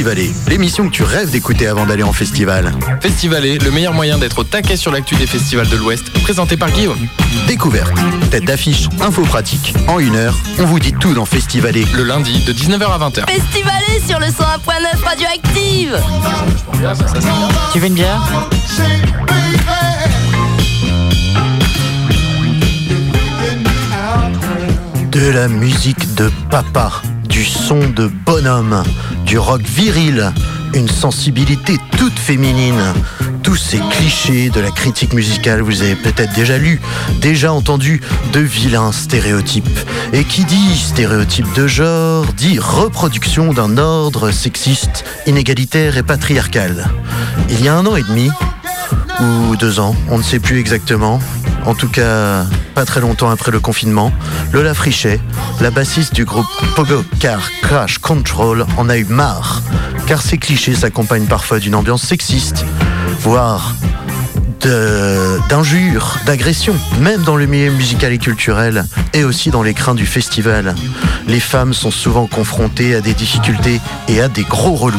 [0.00, 2.72] Festivalé, l'émission que tu rêves d'écouter avant d'aller en festival.
[3.02, 6.70] Festivalé, le meilleur moyen d'être au taquet sur l'actu des festivals de l'Ouest, présenté par
[6.70, 7.06] Guillaume.
[7.46, 7.92] Découverte,
[8.30, 9.74] tête d'affiche, info pratique.
[9.88, 11.84] En une heure, on vous dit tout dans Festivalé.
[11.94, 13.30] Le lundi de 19h à 20h.
[13.30, 16.00] Festivalé sur le 101.9 Radioactive
[17.74, 18.22] Tu veux une bière?
[25.12, 28.82] De la musique de papa, du son de bonhomme,
[29.24, 30.32] du rock viril,
[30.74, 32.80] une sensibilité toute féminine.
[33.42, 36.80] Tous ces clichés de la critique musicale, vous avez peut-être déjà lu,
[37.20, 38.00] déjà entendu
[38.32, 39.78] de vilains stéréotypes.
[40.12, 46.86] Et qui dit stéréotype de genre, dit reproduction d'un ordre sexiste, inégalitaire et patriarcal.
[47.48, 48.30] Il y a un an et demi,
[49.20, 51.18] ou deux ans, on ne sait plus exactement.
[51.66, 52.46] En tout cas,
[52.84, 54.12] très longtemps après le confinement,
[54.52, 55.20] Lola Frichet,
[55.60, 59.62] la bassiste du groupe Pogo Car Crash Control, en a eu marre.
[60.06, 62.64] Car ces clichés s'accompagnent parfois d'une ambiance sexiste,
[63.20, 63.74] voire
[65.48, 70.06] d'injures, d'agressions, même dans le milieu musical et culturel, et aussi dans les crins du
[70.06, 70.74] festival.
[71.26, 74.98] Les femmes sont souvent confrontées à des difficultés et à des gros relous.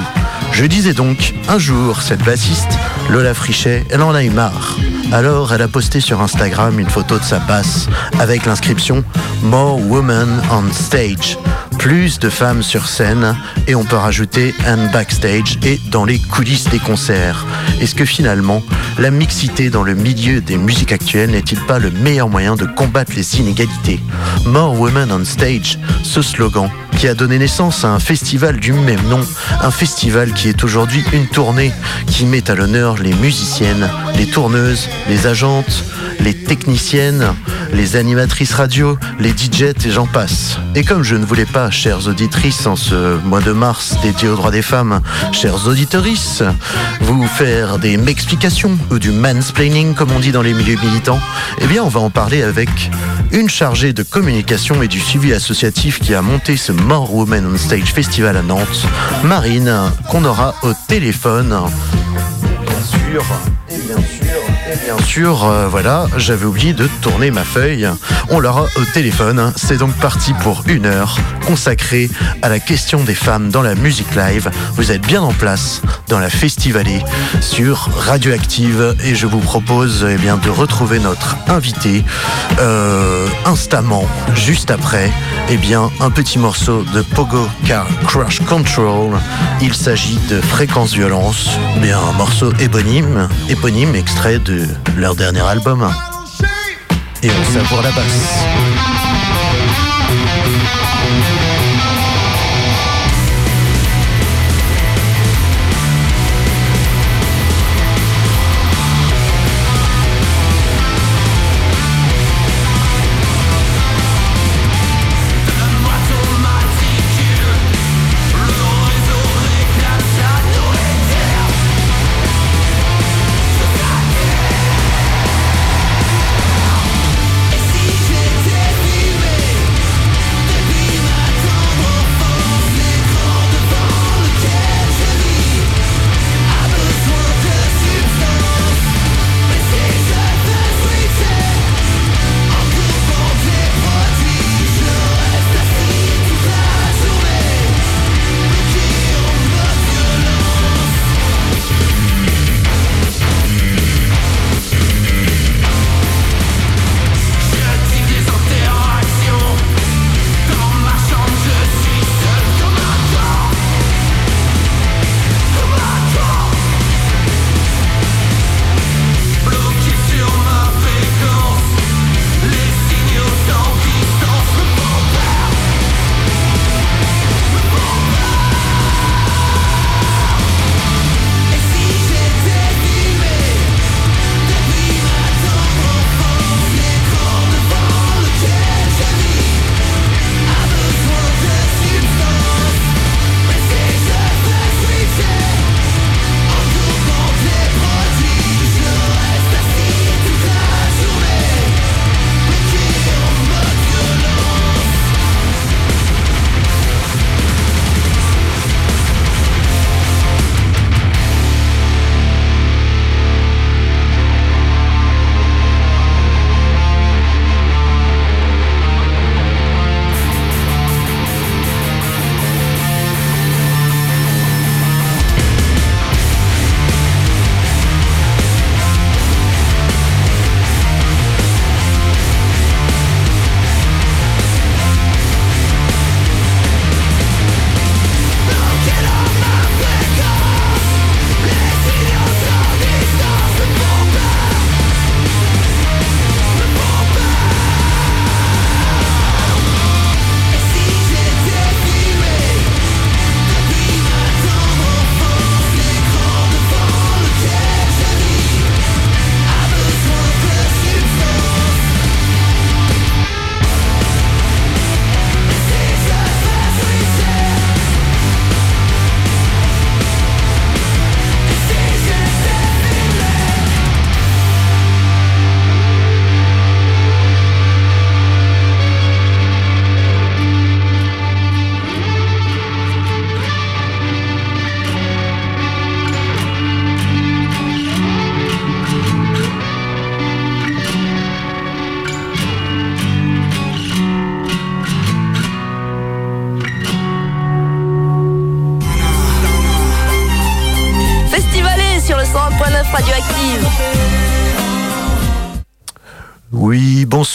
[0.51, 2.77] Je disais donc, un jour, cette bassiste,
[3.09, 4.77] Lola Frichet, elle en a eu marre.
[5.11, 7.87] Alors, elle a posté sur Instagram une photo de sa basse
[8.19, 9.03] avec l'inscription
[9.43, 11.37] More Women on Stage.
[11.81, 16.69] Plus de femmes sur scène et on peut rajouter un backstage et dans les coulisses
[16.69, 17.47] des concerts.
[17.81, 18.61] Est-ce que finalement,
[18.99, 23.13] la mixité dans le milieu des musiques actuelles n'est-il pas le meilleur moyen de combattre
[23.15, 23.99] les inégalités?
[24.45, 29.01] More Women on Stage, ce slogan qui a donné naissance à un festival du même
[29.07, 29.21] nom,
[29.59, 31.71] un festival qui est aujourd'hui une tournée
[32.05, 35.83] qui met à l'honneur les musiciennes, les tourneuses, les agentes,
[36.19, 37.33] les techniciennes,
[37.73, 40.57] les animatrices radio, les DJ et j'en passe.
[40.75, 44.35] Et comme je ne voulais pas, chères auditrices, en ce mois de mars dédié aux
[44.35, 46.43] droits des femmes, chères auditorices,
[47.01, 51.19] vous faire des m'explications ou du mansplaining comme on dit dans les milieux militants,
[51.59, 52.69] eh bien on va en parler avec
[53.31, 57.57] une chargée de communication et du suivi associatif qui a monté ce More Women on
[57.57, 58.85] Stage Festival à Nantes,
[59.23, 59.73] Marine,
[60.09, 61.55] qu'on aura au téléphone.
[62.65, 63.25] Bien sûr,
[64.75, 67.87] bien sûr, euh, voilà, j'avais oublié de tourner ma feuille.
[68.29, 69.51] On l'aura au téléphone.
[69.55, 72.09] C'est donc parti pour une heure consacrée
[72.41, 74.49] à la question des femmes dans la musique live.
[74.75, 77.01] Vous êtes bien en place dans la Festivalée
[77.41, 82.03] sur Radioactive et je vous propose eh bien, de retrouver notre invité
[82.59, 84.05] euh, instamment,
[84.35, 85.11] juste après,
[85.49, 89.17] eh bien, un petit morceau de Pogo Car Crush Control.
[89.61, 91.49] Il s'agit de Fréquence Violence,
[91.91, 94.60] un morceau éponyme, éponyme extrait de
[94.97, 95.89] leur dernier album.
[97.23, 98.80] Et on savoure la basse.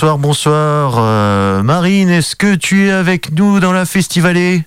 [0.06, 0.94] Bonsoir, bonsoir.
[0.98, 4.62] Euh, Marine, est-ce que tu es avec nous dans la festivalée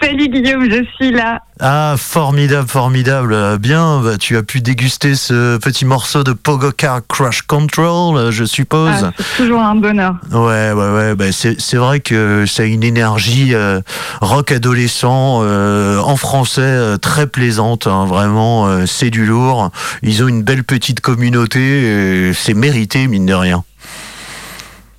[0.00, 1.42] Salut Guillaume, je suis là.
[1.60, 3.34] Ah, formidable, formidable.
[3.34, 8.30] Euh, Bien, bah, tu as pu déguster ce petit morceau de Pogocar Crush Control, euh,
[8.30, 8.90] je suppose.
[9.02, 10.14] Ah, c'est toujours un bonheur.
[10.32, 11.14] Ouais, ouais, ouais.
[11.14, 13.80] Bah, c'est vrai que ça a une énergie euh,
[14.22, 17.86] rock adolescent euh, en français euh, très plaisante.
[17.86, 19.70] hein, vraiment, c'est du lourd.
[20.02, 22.32] Ils ont une belle petite communauté.
[22.32, 23.62] C'est mérité, mine de rien.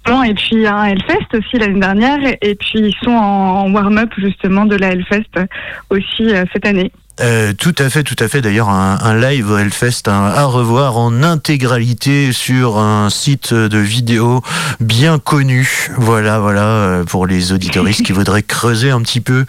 [0.07, 4.65] Et puis un Hellfest aussi l'année dernière, et puis ils sont en, en warm-up justement
[4.65, 5.47] de la Hellfest
[5.89, 6.91] aussi euh, cette année.
[7.19, 8.41] Euh, tout à fait, tout à fait.
[8.41, 14.41] D'ailleurs, un, live Hellfest hein, à revoir en intégralité sur un site de vidéo
[14.79, 15.89] bien connu.
[15.97, 19.45] Voilà, voilà, euh, pour les auditoristes qui voudraient creuser un petit peu.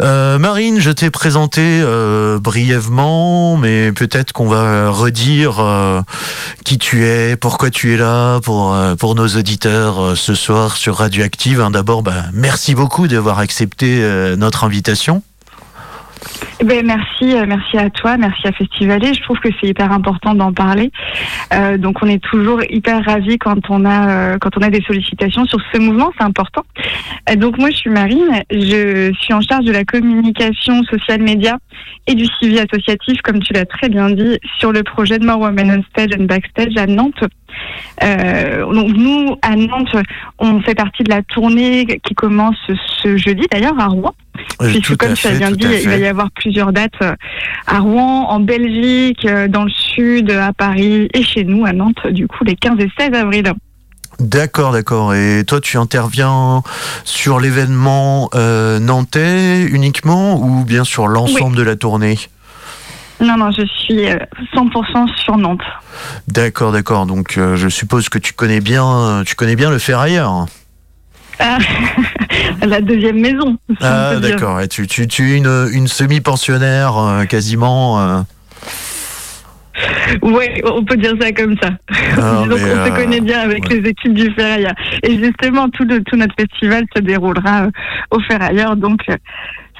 [0.00, 6.04] Euh, Marine, je t'ai présenté euh, brièvement, mais peut-être qu'on va redire
[6.64, 11.60] qui tu es, pourquoi tu es là pour pour nos auditeurs ce soir sur Radioactive.
[11.60, 14.02] Hein, D'abord, bah, merci beaucoup d'avoir accepté
[14.36, 15.22] notre invitation.
[16.62, 19.14] Eh Ben merci, euh, merci à toi, merci à Festivalet.
[19.14, 20.92] Je trouve que c'est hyper important d'en parler.
[21.54, 24.82] Euh, donc on est toujours hyper ravis quand on a euh, quand on a des
[24.82, 26.62] sollicitations sur ce mouvement, c'est important.
[27.30, 31.56] Euh, donc moi je suis Marine, je suis en charge de la communication social média
[32.06, 35.40] et du suivi associatif, comme tu l'as très bien dit, sur le projet de More
[35.40, 37.24] Women on Stage and Backstage à Nantes.
[38.02, 39.96] Euh, donc nous à Nantes,
[40.38, 42.56] on fait partie de la tournée qui commence
[43.02, 44.14] ce jeudi d'ailleurs à Rouen.
[44.62, 47.14] Euh, Puisque comme tu as bien dit, il va y avoir plusieurs dates euh,
[47.66, 52.06] à Rouen, en Belgique, euh, dans le sud, à Paris et chez nous à Nantes,
[52.10, 53.52] du coup les 15 et 16 avril.
[54.18, 55.14] D'accord, d'accord.
[55.14, 56.62] Et toi, tu interviens
[57.04, 62.18] sur l'événement euh, nantais uniquement ou bien sur l'ensemble de la tournée?
[63.20, 64.16] Non, non, je suis euh,
[64.54, 65.60] 100% sur Nantes.
[66.28, 67.04] D'accord, d'accord.
[67.06, 70.46] Donc, euh, je suppose que tu connais bien, euh, tu connais bien le ferrailleur.
[71.38, 71.58] Ah,
[72.66, 73.56] la deuxième maison.
[73.68, 74.60] si Ah, d'accord.
[74.60, 78.00] Et tu, tu, tu es une, une semi-pensionnaire euh, quasiment.
[78.00, 78.20] euh.
[80.22, 81.70] Ouais, on peut dire ça comme ça.
[82.16, 83.80] Ah, Donc on se euh, connaît bien avec ouais.
[83.80, 84.72] les équipes du Ferrailleur.
[85.02, 87.70] Et justement, tout, le, tout notre festival se déroulera euh,
[88.10, 89.16] au Ferrailleur, donc euh,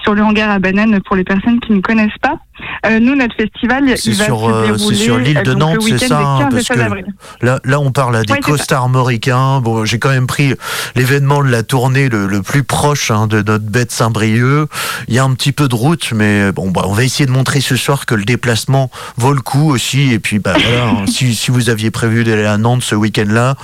[0.03, 2.39] sur le hangar à bananes pour les personnes qui ne connaissent pas.
[2.87, 5.51] Euh, nous, notre festival, C'est il va sur, se euh, dérouler c'est sur l'île de
[5.51, 7.47] euh, donc, Nantes, c'est ça, des 15 et parce 16 que-.
[7.47, 9.61] Là, là, on parle à des Ouais, costards mauricains.
[9.61, 10.55] Bon, j'ai quand même pris
[10.95, 14.69] l'événement de la tournée le, le plus proche hein, de notre bête Saint-Brieuc.
[15.09, 17.33] Il y a un petit peu de route, mais bon, bah, on va essayer de
[17.33, 20.13] montrer ce soir que le déplacement vaut le coup aussi.
[20.13, 23.57] Et puis, bah, voilà, hein, si, si vous aviez prévu d'aller à Nantes ce week-end-là,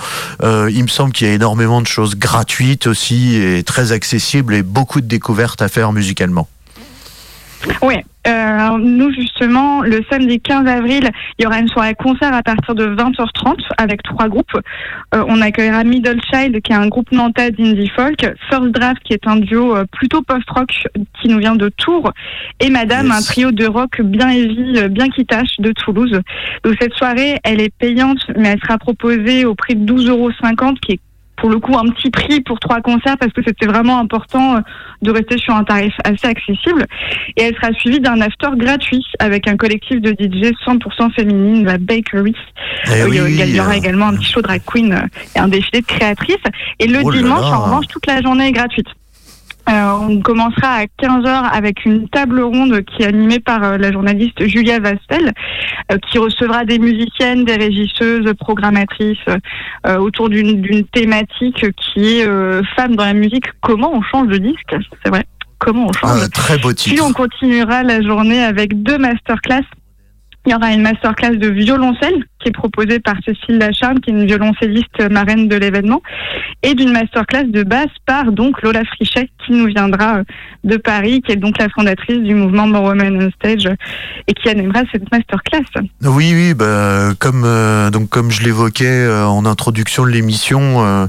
[0.43, 4.53] euh, il me semble qu'il y a énormément de choses gratuites aussi et très accessibles
[4.53, 6.26] et beaucoup de découvertes à faire musicalement.
[7.81, 7.95] Oui.
[8.27, 12.75] Euh, nous, justement, le samedi 15 avril, il y aura une soirée concert à partir
[12.75, 14.51] de 20h30 avec trois groupes.
[15.15, 19.13] Euh, on accueillera Middle Child, qui est un groupe nantais d'indie folk, First Draft, qui
[19.13, 20.87] est un duo euh, plutôt post-rock
[21.21, 22.11] qui nous vient de Tours,
[22.59, 23.15] et Madame, Yes.
[23.15, 26.19] un trio de rock bien heavy, bien kitache de Toulouse.
[26.63, 30.31] Donc cette soirée, elle est payante, mais elle sera proposée au prix de 12,50 euros,
[30.81, 30.99] qui est
[31.37, 34.59] pour le coup un petit prix pour trois concerts parce que c'était vraiment important euh,
[35.01, 36.85] de rester sur un tarif assez accessible
[37.37, 41.77] et elle sera suivie d'un after gratuit avec un collectif de DJ 100% féminine, la
[41.77, 42.35] Bakery.
[42.87, 45.07] Eh il y- oui, il y aura euh, également un petit show drag queen euh,
[45.35, 46.35] et un défilé de créatrices.
[46.79, 48.87] Et le Oh dimanche, en revanche, toute la journée est gratuite.
[49.69, 53.91] Euh, on commencera à 15h avec une table ronde qui est animée par euh, la
[53.91, 55.33] journaliste Julia Vastel,
[55.91, 59.17] euh, qui recevra des musiciennes, des régisseuses, programmatrices
[59.85, 63.45] euh, autour d'une d'une thématique qui est euh, femme dans la musique.
[63.61, 64.75] Comment on change de disque?
[65.03, 65.25] C'est vrai.
[65.59, 66.23] Comment on change?
[66.23, 67.05] un très beau puis titre.
[67.05, 69.63] on continuera la journée avec deux masterclass.
[70.47, 74.13] Il y aura une masterclass de violoncelle qui est proposée par Cécile Lacharme, qui est
[74.13, 76.01] une violoncelliste marraine de l'événement,
[76.63, 80.23] et d'une masterclass de basse par donc Lola Frichet, qui nous viendra euh,
[80.63, 83.67] de Paris, qui est donc la fondatrice du mouvement More Women on Stage,
[84.27, 85.65] et qui animera cette masterclass.
[86.03, 91.07] Oui, oui, bah, comme euh, donc comme je l'évoquais euh, en introduction de l'émission,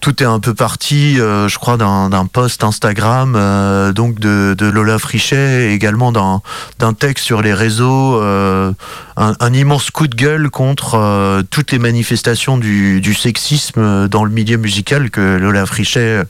[0.00, 5.70] tout est un peu parti, je crois, d'un post Instagram, donc de, de Lola Frichet,
[5.70, 8.20] et également d'un texte sur les réseaux,
[9.16, 14.56] un, immense coup de gueule contre euh, toutes les manifestations du, sexisme dans le milieu
[14.58, 16.22] musical que Lola Frichet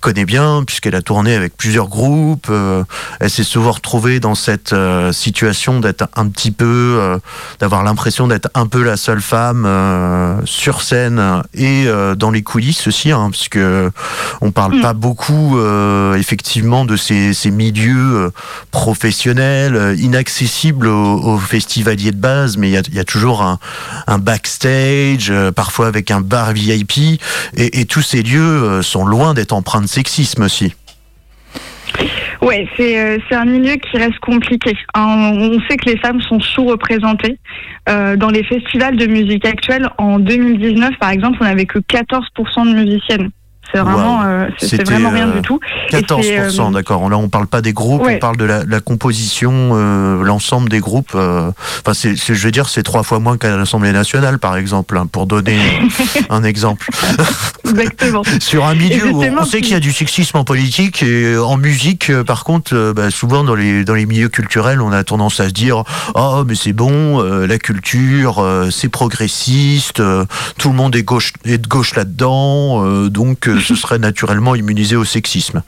[0.00, 2.48] connaît bien, puisqu'elle a tourné avec plusieurs groupes.
[2.50, 2.84] euh,
[3.20, 7.18] elle s'est souvent retrouvée dans cette euh, situation d'être un petit peu, euh,
[7.60, 12.42] d'avoir l'impression d'être un peu la seule femme euh, sur scène et euh, dans les
[12.42, 13.90] coulisses aussi, hein, parce que
[14.40, 18.30] on parle pas beaucoup euh, effectivement de ces, milieux euh,
[18.70, 24.18] professionnels euh, inaccessibles aux, aux festivaliers palier de base, mais il y a, toujours un,
[24.18, 27.20] backstage, parfois avec un bar VIP,
[27.54, 30.74] et, tous ces lieux sont loin d'être empreints de sexisme aussi.
[32.40, 34.74] Ouais, c'est un milieu qui reste compliqué.
[34.96, 37.38] On sait que les femmes sont sous-représentées
[37.86, 39.90] dans les festivals de musique actuelle.
[39.98, 42.22] En 2019, par exemple, on n'avait que 14%
[42.66, 43.30] de musiciennes.
[43.72, 45.58] C'est vraiment, euh, c'est vraiment rien du tout.
[45.90, 47.08] 14%, euh, d'accord.
[47.08, 51.14] Là, on parle pas des groupes, on parle de la, composition, euh, l'ensemble des groupes.
[51.14, 55.06] Enfin, c'est, je veux dire, c'est trois fois moins qu'à l'Assemblée nationale, par exemple, hein,
[55.10, 55.58] pour donner
[56.30, 56.88] un exemple.
[57.64, 58.22] Exactement.
[58.40, 61.56] Sur un milieu où on sait qu'il y a du sexisme en politique et en
[61.56, 65.48] musique, par contre, bah, souvent dans les dans les milieux culturels, on a tendance à
[65.48, 70.02] se dire, oh mais c'est bon, la culture, c'est progressiste,
[70.58, 75.04] tout le monde est gauche est de gauche là-dedans, donc ce serait naturellement immunisé au
[75.04, 75.62] sexisme.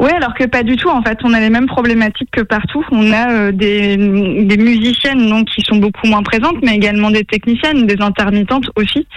[0.00, 0.88] Oui, alors que pas du tout.
[0.88, 2.84] En fait, on a les mêmes problématiques que partout.
[2.92, 7.84] On a euh, des, musiciennes donc qui sont beaucoup moins présentes, mais également des techniciennes,
[7.84, 9.08] des intermittentes aussi.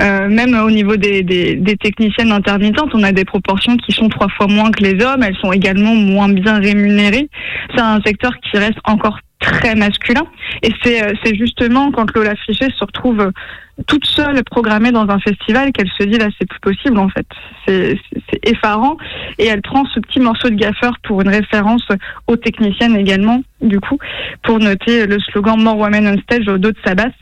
[0.00, 4.28] Euh, même au niveau des, des, techniciennes intermittentes, on a des proportions qui sont trois
[4.28, 5.22] fois moins que les hommes.
[5.22, 7.28] Elles sont également moins bien rémunérées.
[7.74, 10.24] C'est un secteur qui reste encore très masculin.
[10.62, 13.30] Et c'est euh, justement quand Lola Fichet se retrouve
[13.86, 17.26] toute seule programmée dans un festival qu'elle se dit là c'est plus possible en fait.
[17.66, 17.98] C'est
[18.42, 18.96] effarant
[19.38, 21.86] et elle prend ce petit morceau de gaffeur pour une référence
[22.26, 23.98] aux techniciennes également du coup
[24.42, 27.14] pour noter le slogan More Women on Stage au dos de sa basse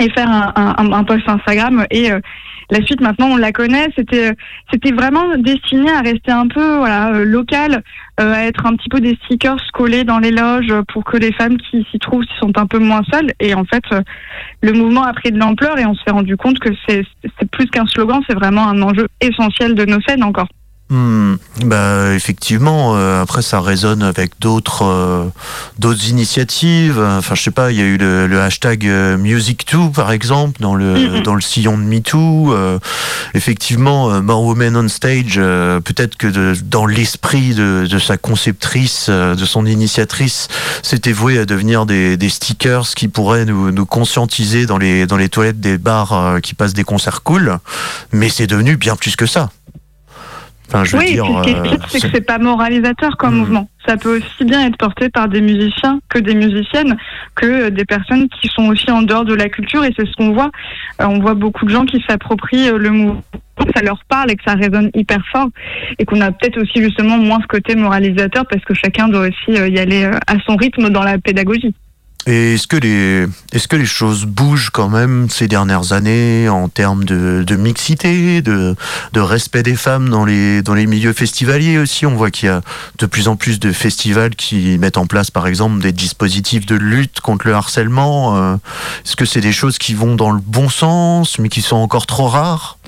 [0.00, 2.20] et faire un, un, un post Instagram et euh,
[2.72, 3.88] la suite maintenant on la connaît.
[3.96, 4.32] C'était
[4.72, 7.82] c'était vraiment destiné à rester un peu voilà euh, local
[8.18, 11.32] euh, à être un petit peu des stickers collés dans les loges pour que les
[11.32, 13.30] femmes qui s'y trouvent sont un peu moins seules.
[13.40, 13.84] Et en fait
[14.62, 17.04] le mouvement a pris de l'ampleur et on s'est rendu compte que c'est
[17.50, 20.48] plus qu'un slogan c'est vraiment un enjeu essentiel de nos scènes encore
[20.92, 22.96] Hmm, bah effectivement.
[22.96, 25.24] Euh, après, ça résonne avec d'autres euh,
[25.78, 27.00] d'autres initiatives.
[27.00, 27.72] Enfin, je sais pas.
[27.72, 31.22] Il y a eu le, hashtag euh, Music2 par exemple dans le mm-hmm.
[31.22, 32.54] dans le sillon de MeToo.
[33.32, 35.36] effectivement, More Women on Stage.
[35.36, 40.48] Peut-être que dans l'esprit de, de, sa conceptrice, de son initiatrice,
[40.82, 45.16] c'était voué à devenir des, des stickers qui pourraient nous, nous conscientiser dans les dans
[45.16, 47.56] les toilettes des bars qui passent des concerts cool.
[48.12, 49.48] Mais c'est devenu bien plus que ça
[50.74, 53.38] oui, ce qui est euh, c'est que c'est pas moralisateur comme hmm.
[53.38, 53.68] mouvement.
[53.86, 56.96] Ça peut aussi bien être porté par des musiciens que des musiciennes,
[57.34, 59.84] que des personnes qui sont aussi en dehors de la culture.
[59.84, 60.50] Et c'est ce qu'on voit.
[61.00, 63.22] Euh, on voit beaucoup de gens qui s'approprient euh, le mouvement,
[63.74, 65.48] ça leur parle et que ça résonne hyper fort.
[65.98, 69.58] Et qu'on a peut-être aussi justement moins ce côté moralisateur parce que chacun doit aussi
[69.58, 71.74] y aller à son rythme dans la pédagogie.
[72.26, 76.68] Et est-ce que les est-ce que les choses bougent quand même ces dernières années en
[76.68, 78.76] termes de, de mixité, de,
[79.12, 82.06] de respect des femmes dans les dans les milieux festivaliers aussi?
[82.06, 82.60] On voit qu'il y a
[82.98, 86.76] de plus en plus de festivals qui mettent en place par exemple des dispositifs de
[86.76, 88.36] lutte contre le harcèlement.
[88.36, 88.54] Euh,
[89.04, 92.06] est-ce que c'est des choses qui vont dans le bon sens mais qui sont encore
[92.06, 92.78] trop rares?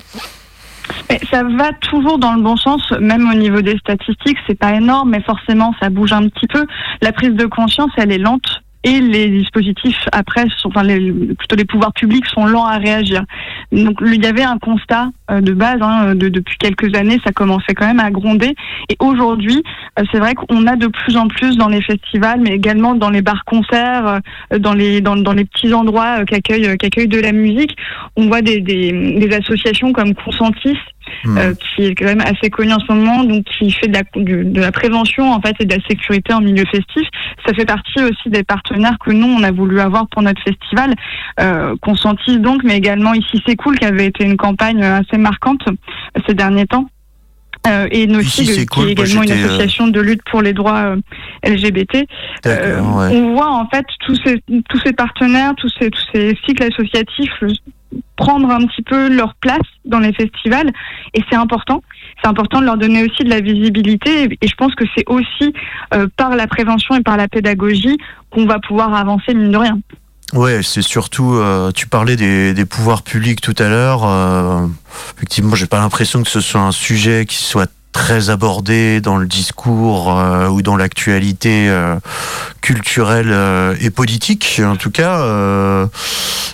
[1.31, 5.09] Ça va toujours dans le bon sens, même au niveau des statistiques, c'est pas énorme,
[5.09, 6.65] mais forcément ça bouge un petit peu.
[7.01, 11.55] La prise de conscience, elle est lente et les dispositifs après, sont, enfin les, plutôt
[11.55, 13.23] les pouvoirs publics sont lents à réagir.
[13.71, 17.31] Donc il y avait un constat euh, de base hein, de, depuis quelques années, ça
[17.31, 18.53] commençait quand même à gronder.
[18.89, 19.63] Et aujourd'hui,
[19.99, 23.09] euh, c'est vrai qu'on a de plus en plus dans les festivals, mais également dans
[23.09, 24.21] les bars-concerts,
[24.53, 27.75] euh, dans les dans, dans, les petits endroits qui accueillent qui accueillent de la musique,
[28.15, 30.77] on voit des, des, des associations comme Consentis
[31.23, 31.37] Hmm.
[31.37, 34.71] Euh, qui est quand même assez connu en ce moment, donc qui fait de la,
[34.71, 37.07] prévention en fait et de la sécurité en milieu festif.
[37.45, 40.93] Ça fait partie aussi des partenaires que nous on a voulu avoir pour notre festival,
[41.39, 45.17] euh, qu'on sentisse donc, mais également ici c'est cool qui avait été une campagne assez
[45.17, 45.63] marquante
[46.27, 46.87] ces derniers temps.
[47.67, 50.95] Euh, et NoCig, qui est également une euh, association de lutte pour les droits
[51.43, 52.05] LGBT.
[52.45, 57.43] On voit en fait tous ces, tous ces partenaires, tous ces, tous ces cycles associatifs
[58.15, 60.71] prendre un petit peu leur place dans les festivals
[61.13, 61.81] et c'est important.
[62.21, 65.53] C'est important de leur donner aussi de la visibilité et je pense que c'est aussi
[65.93, 67.97] euh, par la prévention et par la pédagogie
[68.31, 69.79] qu'on va pouvoir avancer mine de rien.
[70.33, 71.35] Ouais, c'est surtout.
[71.35, 74.01] Euh, tu parlais des, pouvoirs publics tout à l'heure.
[74.05, 74.67] Euh,
[75.17, 79.25] effectivement, j'ai pas l'impression que ce soit un sujet qui soit très abordé dans le
[79.25, 81.95] discours euh, ou dans l'actualité euh,
[82.59, 83.33] culturelle
[83.79, 85.19] et politique, en tout cas.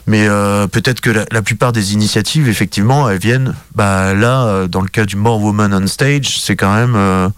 [0.06, 0.28] mais
[0.72, 3.56] peut-être que la, plupart des initiatives, effectivement, elles viennent.
[3.74, 7.32] Bah, là, dans le cas du More Woman on Stage, c'est quand même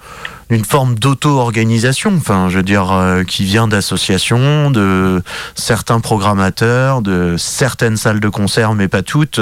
[0.50, 2.94] une forme d'auto-organisation, enfin, je veux dire,
[3.28, 5.22] qui vient d'associations, de
[5.56, 9.40] certains programmateurs, de certaines salles de concert, mais pas toutes.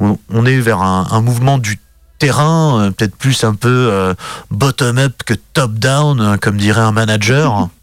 [0.00, 1.78] on, est vers un, mouvement du
[2.18, 4.14] terrain, euh, peut-être plus un peu euh,
[4.50, 7.68] bottom-up que top-down, euh, comme dirait un manager.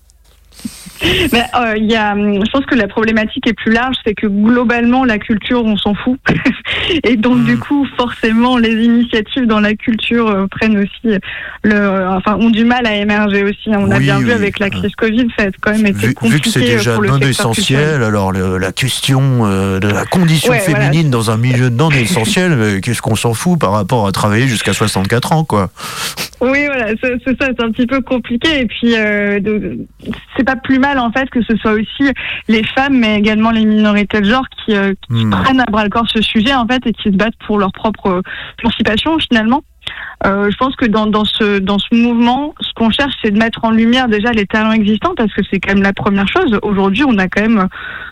[1.31, 5.03] Mais euh, y a, je pense que la problématique est plus large, c'est que globalement
[5.05, 6.19] la culture, on s'en fout,
[7.03, 7.45] et donc Hmm.
[7.45, 11.17] du coup forcément les initiatives dans la culture euh, prennent aussi
[11.63, 13.69] le, euh, enfin ont du mal à émerger aussi.
[13.69, 16.13] On a Oui, bien vu avec la crise Covid, ça a quand même été Vu,
[16.13, 19.87] compliqué vu que c'est déjà pour le non essentiel, alors le- la question euh, de
[19.87, 20.85] la condition Ouais, voilà.
[20.85, 24.73] féminine dans un milieu non essentiel, qu'est-ce qu'on s'en fout par rapport à travailler jusqu'à
[24.73, 25.69] 64 ans, quoi?
[26.41, 28.59] Oui, voilà, c'est ça, c'est un petit peu compliqué.
[28.61, 29.39] Et puis, euh,
[30.35, 32.11] c'est pas plus mal en fait que ce soit aussi
[32.47, 35.29] les femmes, mais également les minorités de genre qui, euh, qui Hmm.
[35.29, 37.71] prennent à bras le corps ce sujet en fait et qui se battent pour leur
[37.71, 38.21] propre euh,
[38.61, 39.63] émancipation finalement.
[40.25, 43.37] Euh, je pense que dans, dans ce dans ce mouvement, ce qu'on cherche, c'est de
[43.37, 46.57] mettre en lumière déjà les talents existants parce que c'est quand même la première chose.
[46.63, 47.67] Aujourd'hui, on a quand même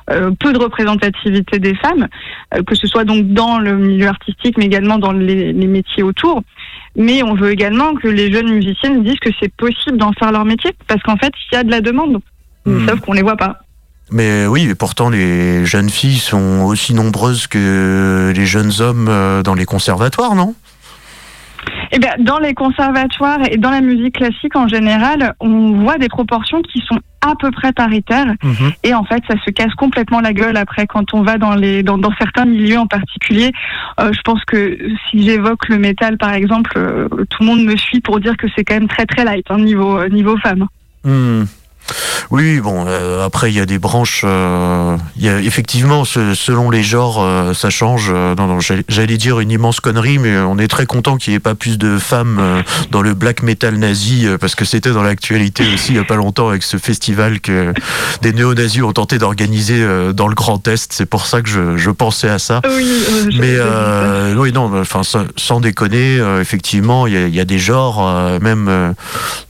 [0.10, 2.08] euh, peu de représentativité des femmes,
[2.54, 6.04] euh, que ce soit donc dans le milieu artistique, mais également dans les, les métiers
[6.04, 6.44] autour.
[6.98, 10.44] Mais on veut également que les jeunes musiciennes disent que c'est possible d'en faire leur
[10.44, 12.20] métier, parce qu'en fait, il y a de la demande,
[12.66, 12.88] Hmm.
[12.88, 13.60] sauf qu'on les voit pas.
[14.12, 19.42] Mais oui, et pourtant les jeunes filles sont aussi nombreuses que les jeunes hommes euh,
[19.42, 20.54] dans les conservatoires, non?
[21.94, 26.08] Eh bien, dans les conservatoires et dans la musique classique en général, on voit des
[26.08, 28.34] proportions qui sont à peu près paritaires.
[28.84, 31.84] Et en fait, ça se casse complètement la gueule après quand on va dans les
[31.84, 33.52] dans, dans certains milieux en particulier.
[34.00, 34.78] Euh, je pense que
[35.10, 38.48] si j'évoque le métal par exemple, euh, tout le monde me suit pour dire que
[38.56, 40.68] c'est quand même très très light hein, niveau euh, niveau femme.
[41.04, 41.44] Hmm.
[42.32, 46.34] Oui, bon, euh, après il y a des branches, euh, il y a effectivement ce-
[46.36, 48.10] selon les genres, euh, ça change.
[48.14, 51.36] euh, non, non, j'allais- dire une immense connerie, mais on est très content qu'il n'y
[51.38, 54.92] ait pas plus de femmes euh, dans le black metal nazi, euh, parce que c'était
[54.92, 57.74] dans l'actualité aussi il y a pas longtemps avec ce festival que
[58.22, 60.94] des néo-nazis ont tenté d'organiser euh, dans le Grand Est.
[60.94, 62.62] C'est pour ça que je, je pensais à ça.
[62.66, 62.90] Oui,
[63.38, 67.60] Mais euh, oui, non, enfin, sans, sans déconner, euh, effectivement, il y, y a des
[67.60, 68.94] genres, euh, même euh,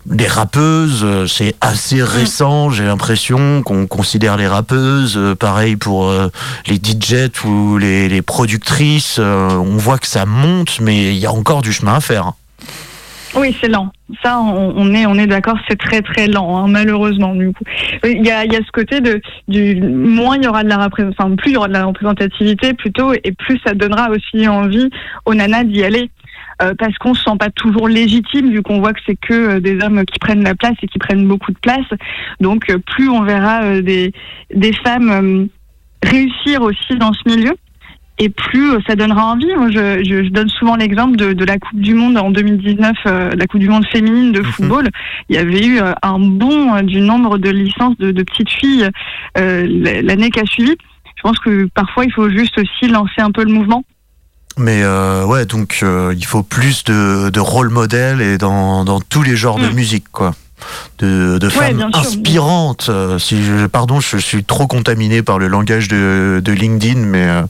[0.08, 2.31] des rappeuses, euh, c'est assez récent.
[2.72, 6.30] J'ai l'impression qu'on considère les rappeuses, euh, pareil pour euh,
[6.66, 9.18] les DJ ou les, productrices.
[9.20, 12.32] euh, on voit que ça monte, mais il y a encore du chemin à faire.
[13.36, 13.92] Oui, c'est lent.
[14.24, 17.34] Ça, on, est, on est d'accord, c'est très très lent, hein, malheureusement.
[18.04, 21.34] Il y a, ce côté de, du moins il y aura de la représent- enfin
[21.36, 24.90] plus il y aura de la représentativité, plutôt, et plus ça donnera aussi envie
[25.26, 26.10] aux nanas d'y aller.
[26.62, 29.60] Euh, parce qu'on se sent pas toujours légitime vu qu'on voit que c'est que euh,
[29.60, 31.88] des hommes qui prennent la place et qui prennent beaucoup de place.
[32.40, 34.12] Donc euh, plus on verra des,
[34.54, 35.50] des femmes
[36.04, 37.56] réussir aussi dans ce milieu
[38.22, 39.54] et plus ça donnera envie.
[39.56, 42.96] Moi, je, je, je donne souvent l'exemple de, de la Coupe du Monde en 2019,
[43.08, 44.90] euh, la Coupe du Monde féminine de football.
[45.30, 48.88] Il y avait eu un bond euh, du nombre de licences de, de petites filles
[49.40, 50.76] euh, l'année qui a suivi.
[51.16, 53.84] Je pense que parfois il faut juste aussi lancer un peu le mouvement.
[54.58, 59.00] Mais euh, ouais, donc euh, il faut plus de, de rôle modèle et dans, dans
[59.00, 59.74] tous les genres de Mm.
[59.74, 60.34] musique, quoi.
[61.00, 62.00] De, de femmes bien sûr.
[62.02, 62.88] inspirantes.
[62.90, 67.26] euh, si je, pardon, je suis trop contaminé par le langage de, de LinkedIn, mais.
[67.26, 67.42] euh,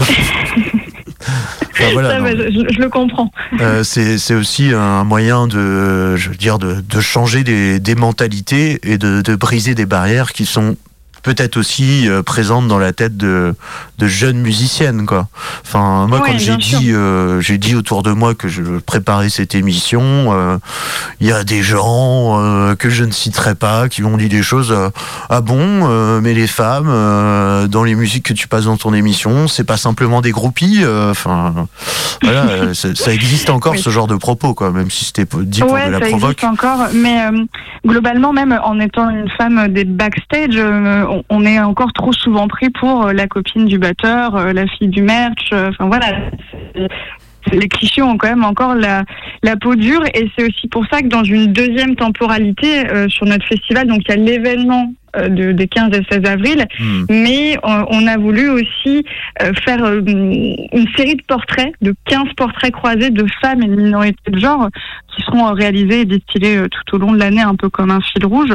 [0.00, 3.30] enfin, voilà, Ça, mais, je, je le comprends.
[3.60, 7.94] euh, c'est c'est aussi un moyen de, je veux dire, de, de changer des, des
[7.94, 10.76] mentalités et de, de briser des barrières qui sont
[11.26, 13.52] peut-être aussi euh, présentes dans la tête de,
[13.98, 15.26] de jeunes musiciennes quoi.
[15.64, 19.28] Enfin moi Ouais, quand j'ai dit euh, j'ai dit autour de moi que je préparais
[19.28, 20.56] cette émission, euh,
[21.20, 24.72] il y a des gens que je ne citerai pas qui m'ont dit des choses
[25.28, 29.64] ah bon mais les femmes dans les musiques que tu passes dans ton émission, c'est
[29.64, 31.66] pas simplement des groupies enfin
[32.22, 33.80] voilà, ça ça existe encore Oui.
[33.80, 36.42] ce genre de propos quoi même si c'était dit pour ouais, de la ça provoque.
[36.42, 37.18] existe encore, mais
[37.84, 40.56] globalement, même en étant une femme des backstage,
[41.28, 44.88] on, est encore trop souvent pris pour euh, la copine du batteur, euh, la fille
[44.88, 45.50] du merch.
[45.52, 46.12] euh, Enfin voilà,
[47.52, 49.04] les clichés ont quand même encore la,
[49.42, 53.26] la peau dure, et c'est aussi pour ça que dans une deuxième temporalité euh, sur
[53.26, 57.04] notre festival, donc il y a l'événement euh, de, des 15 et 16 avril, Hmm.
[57.08, 59.04] mais euh, on a voulu aussi
[59.42, 63.76] euh, faire euh, une série de portraits, de 15 portraits croisés de femmes et de
[63.76, 64.68] minorités de genre
[65.14, 68.00] qui seront euh, réalisés et distillés tout au long de l'année, un peu comme un
[68.00, 68.50] fil rouge,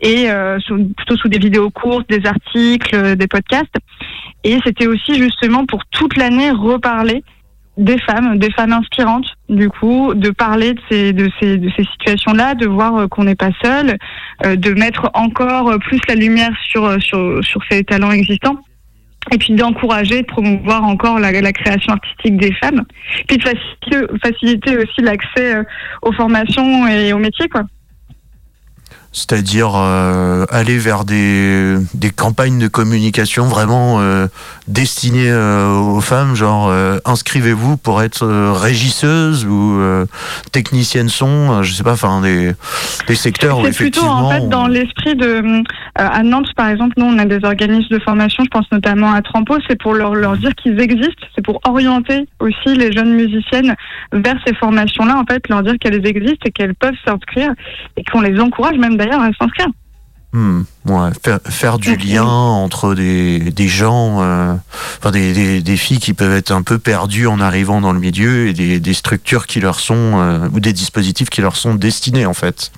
[0.00, 3.74] et euh, sous- plutôt sous des vidéos courtes, des articles, euh, des podcasts.
[4.44, 7.24] Et c'était aussi justement pour toute l'année reparler
[7.76, 11.84] des femmes, des femmes inspirantes, du coup, de parler de ces, de ces, de ces
[11.84, 13.98] situations-là, de voir euh, qu'on n'est pas seul,
[14.44, 18.58] euh, de mettre encore plus la lumière sur, euh, sur, sur ces talents existants.
[19.32, 22.84] Et puis d'encourager, de promouvoir encore la, la création artistique des femmes.
[23.26, 25.56] Puis de faciliter, aussi l'accès
[26.02, 27.62] aux formations et aux métiers, quoi.
[29.16, 34.26] C'est-à-dire euh, aller vers des, des campagnes de communication vraiment euh,
[34.66, 36.70] destinées euh, aux femmes, genre
[37.04, 38.26] inscrivez-vous pour être
[38.60, 39.80] régisseuse ou
[40.50, 42.52] technicienne son, je sais pas, enfin des,
[43.06, 44.26] des secteurs où C'est plutôt effectivement.
[44.26, 45.62] en fait dans on- l'esprit de
[45.94, 49.22] à Nantes par exemple, nous on a des organismes de formation, je pense notamment à
[49.22, 53.76] Trampo, c'est pour leur, leur dire qu'ils existent, c'est pour orienter aussi les jeunes musiciennes
[54.12, 57.52] vers ces formations-là, en fait, leur dire qu'elles existent et qu'elles peuvent s'inscrire
[57.96, 59.68] et qu'on les encourage même d'ailleurs à s'inscrire.
[60.32, 64.54] Hmm, ouais, faire, faire du lien entre des, des gens, euh,
[64.98, 68.00] enfin des, des, des filles qui peuvent être un peu perdues en arrivant dans le
[68.00, 71.76] milieu et des, des structures qui leur sont, euh, ou des dispositifs qui leur sont
[71.76, 72.72] destinés en fait.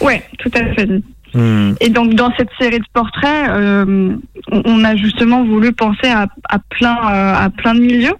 [0.00, 0.88] Ouais, tout à fait.
[1.34, 1.72] Hmm.
[1.80, 4.14] Et donc dans cette série de portraits, euh,
[4.50, 8.14] on a justement voulu penser à, à plein euh, à plein de milieux,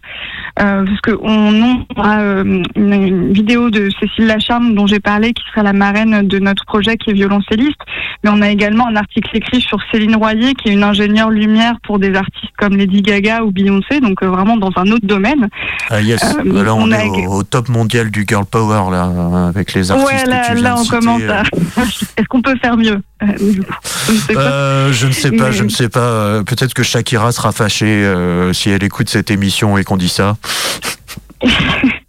[0.60, 5.42] euh, parce que on euh, une, une vidéo de Cécile Lacharme dont j'ai parlé, qui
[5.50, 7.80] sera la marraine de notre projet qui est violoncelliste,
[8.24, 11.74] mais on a également un article écrit sur Céline Royer, qui est une ingénieure lumière
[11.82, 15.48] pour des artistes comme Lady Gaga ou Beyoncé, donc vraiment dans un autre domaine.
[15.90, 18.90] Ah yes, Euh, là on, on est a- au, au top mondial du girl power
[18.90, 21.42] là, avec les artistes ouais, que là, tu viens là de on citer, commence à.
[22.16, 23.01] Est-ce qu'on peut faire mieux?
[23.20, 24.40] Je ne sais pas.
[24.40, 26.00] Euh, je ne sais pas, je ne sais pas.
[26.00, 30.08] euh, Peut-être que Shakira sera fâchée euh, si elle écoute cette émission et qu'on dit
[30.08, 30.36] ça.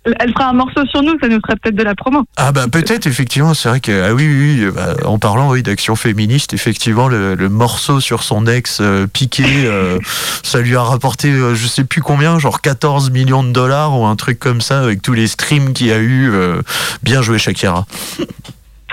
[0.06, 2.23] Elle fera un morceau sur nous, ça nous fera peut-être de la promo.
[2.36, 5.63] Ah bah peut-être effectivement, c'est vrai que ah oui oui, oui, bah, en parlant oui
[5.63, 9.97] d'action féministe, effectivement le, le morceau sur son ex euh, piqué, euh,
[10.43, 14.06] ça lui a rapporté euh, je sais plus combien, genre 14 millions de dollars ou
[14.06, 16.29] un truc comme ça avec tous les streams qu'il y a eu.
[16.32, 16.62] euh,
[17.01, 17.86] bien joué Shakira.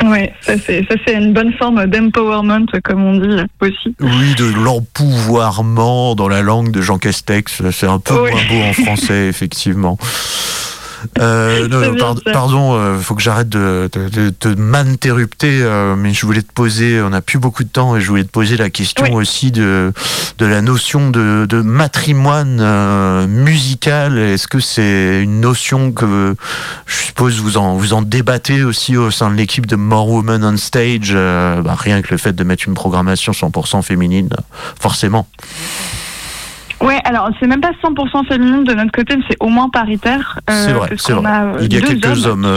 [0.02, 3.94] Ouais, ça c'est ça c'est une bonne forme d'empowerment comme on dit aussi.
[4.00, 8.30] Oui, de l'empouvoirment dans la langue de Jean Castex, c'est un peu Oui.
[8.30, 9.98] moins beau en français effectivement.
[11.18, 16.52] Euh, non, pardon, euh, faut que j'arrête de, de m'interrupter, euh, mais je voulais te
[16.52, 19.22] poser, on n'a plus beaucoup de temps, et je voulais te poser la question Oui.
[19.22, 19.92] aussi de,
[20.38, 24.18] de la notion de, de matrimoine musical.
[24.18, 26.34] Est-ce que c'est une notion que
[26.86, 30.44] je suppose vous en, vous en débattez aussi au sein de l'équipe de More Women
[30.44, 34.28] on Stage bah, Rien que le fait de mettre une programmation 100% féminine,
[34.80, 35.26] forcément.
[36.80, 40.38] Ouais, alors c'est même pas 100% féminine de notre côté, mais c'est au moins paritaire.
[40.48, 41.30] euh, C'est vrai, parce c'est qu'on vrai.
[41.30, 42.48] a, euh, Il y a deux quelques hommes, qui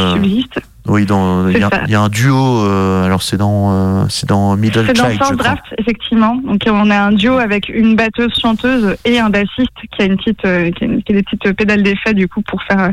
[0.59, 0.59] euh.
[0.85, 1.81] Oui, dans il y, a- C'est ça.
[1.87, 2.59] il y a un duo.
[2.65, 5.35] euh, alors c'est dans euh, c'est dans Middle C'est dans First.
[5.35, 6.35] Draft, effectivement.
[6.43, 10.17] Donc on a un duo avec une batteuse chanteuse et un bassiste qui a une
[10.17, 12.91] petite, euh, qui a, une- qui a des petites pédales d'effet du coup pour faire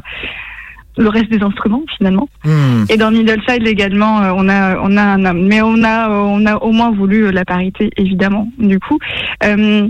[0.96, 2.29] le reste des instruments finalement.
[2.44, 2.85] Hmm.
[2.88, 5.46] Et dans Middle également, euh, on a, on a un homme.
[5.46, 8.98] Mais on a, euh, on a au moins voulu euh, la parité, évidemment, du coup.
[9.44, 9.88] Euh,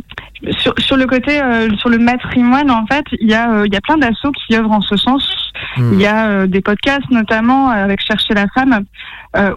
[0.58, 3.76] sur, sur le côté, euh, sur le matrimoine, en fait, il y a, euh, y
[3.76, 5.52] a plein d'assauts qui œuvrent en ce sens.
[5.76, 5.90] Hmm.
[5.92, 8.84] Il y a des podcasts, notamment avec Chercher la femme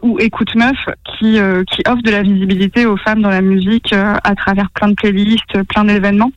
[0.01, 1.39] ou Écoute Meuf, qui,
[1.71, 5.63] qui offrent de la visibilité aux femmes dans la musique à travers plein de playlists,
[5.69, 6.31] plein d'événements.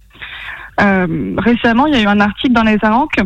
[0.79, 3.21] Récemment, il y a eu un article dans les Aranques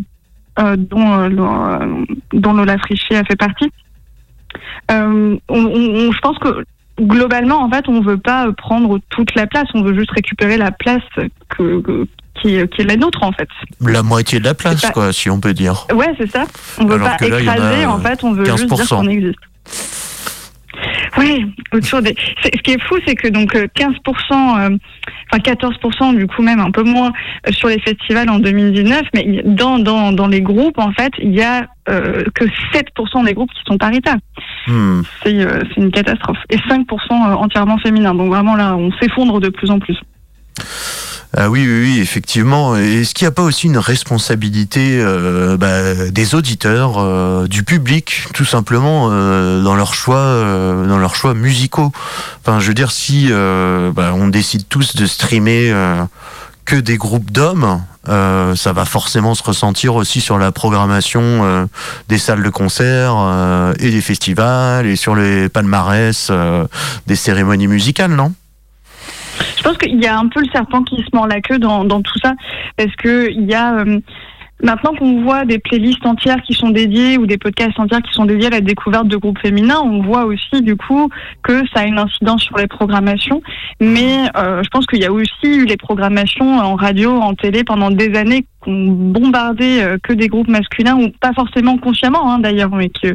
[0.77, 3.71] dont, euh, le- dont Lola Frichet a fait partie.
[4.91, 6.65] Euh, on- on- on- je pense que
[7.01, 10.71] globalement, en fait, on veut pas prendre toute la place, on veut juste récupérer la
[10.73, 11.03] place
[11.49, 12.07] que, que-
[12.41, 13.49] qui, est- qui est la nôtre, en fait.
[13.81, 15.87] La moitié de la place, pas- quoi, si on peut dire.
[15.95, 16.45] Ouais, c'est ça.
[16.79, 18.69] On veut Alors pas que là, en a, écraser, euh, en fait, on veut juste
[18.69, 18.77] 15%.
[18.77, 19.39] dire qu'on existe.
[21.21, 22.15] Oui, autour des.
[22.43, 23.93] Ce qui est fou, c'est que donc euh, 15%,
[24.33, 24.77] euh,
[25.31, 27.13] enfin 14% du coup même un peu moins
[27.47, 31.35] euh, sur les festivals en 2019, mais dans dans dans les groupes en fait, il
[31.35, 34.19] y a euh, que 7% des groupes qui sont paritaires.
[34.67, 35.03] Hmm.
[35.23, 36.39] C'est euh, c'est une catastrophe.
[36.49, 38.15] Et 5% euh, entièrement féminins.
[38.15, 39.99] Donc vraiment là, on s'effondre de plus en plus.
[41.37, 42.75] Ah oui, oui, oui, effectivement.
[42.75, 48.27] Est-ce qu'il n'y a pas aussi une responsabilité euh, bah, des auditeurs, euh, du public,
[48.35, 51.93] tout simplement, euh, dans leurs choix, euh, dans leurs choix musicaux?
[52.41, 56.03] Enfin, je veux dire, si euh, bah, on décide tous de streamer euh,
[56.65, 61.67] que des groupes d'hommes, euh, ça va forcément se ressentir aussi sur la programmation euh,
[62.09, 66.33] des salles de concert euh, et des festivals et sur les palmarès
[67.07, 68.33] des cérémonies musicales, non?
[69.61, 71.85] Je pense qu'il y a un peu le serpent qui se mord la queue dans,
[71.85, 72.33] dans tout ça,
[72.79, 74.01] parce que il y a euh,
[74.63, 78.25] maintenant qu'on voit des playlists entières qui sont dédiées ou des podcasts entiers qui sont
[78.25, 81.09] dédiés à la découverte de groupes féminins, on voit aussi du coup
[81.43, 83.43] que ça a une incidence sur les programmations.
[83.81, 87.65] Mais euh, je pense qu'il y a aussi eu les programmations en radio, en télé
[87.65, 92.31] pendant des années qui ont bombardé euh, que des groupes masculins ou pas forcément consciemment
[92.31, 93.09] hein, d'ailleurs, mais qui,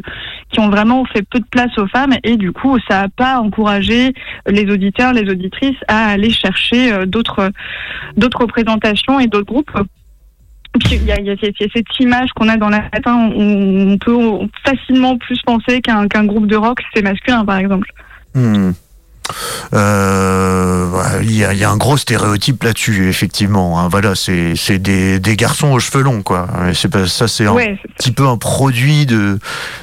[0.50, 3.38] qui ont vraiment fait peu de place aux femmes et du coup ça n'a pas
[3.38, 4.12] encouragé
[4.48, 7.50] les auditeurs, les auditrices à aller chercher euh, d'autres
[8.16, 9.70] d'autres représentations et d'autres groupes.
[10.90, 12.80] Il y a, il y a- il y a cette image qu'on a dans la
[12.80, 17.58] tête, hein, on, on peut facilement plus penser qu'un groupe de rock c'est masculin par
[17.58, 17.90] exemple.
[18.34, 18.72] Hmm.
[19.74, 23.80] Euh, il y, a, un gros stéréotype là-dessus, effectivement.
[23.80, 23.88] Hein.
[23.88, 26.46] Voilà, c'est des, des, garçons aux cheveux longs, quoi.
[26.74, 27.56] C'est pas ça, c'est un
[27.98, 29.38] petit peu un produit de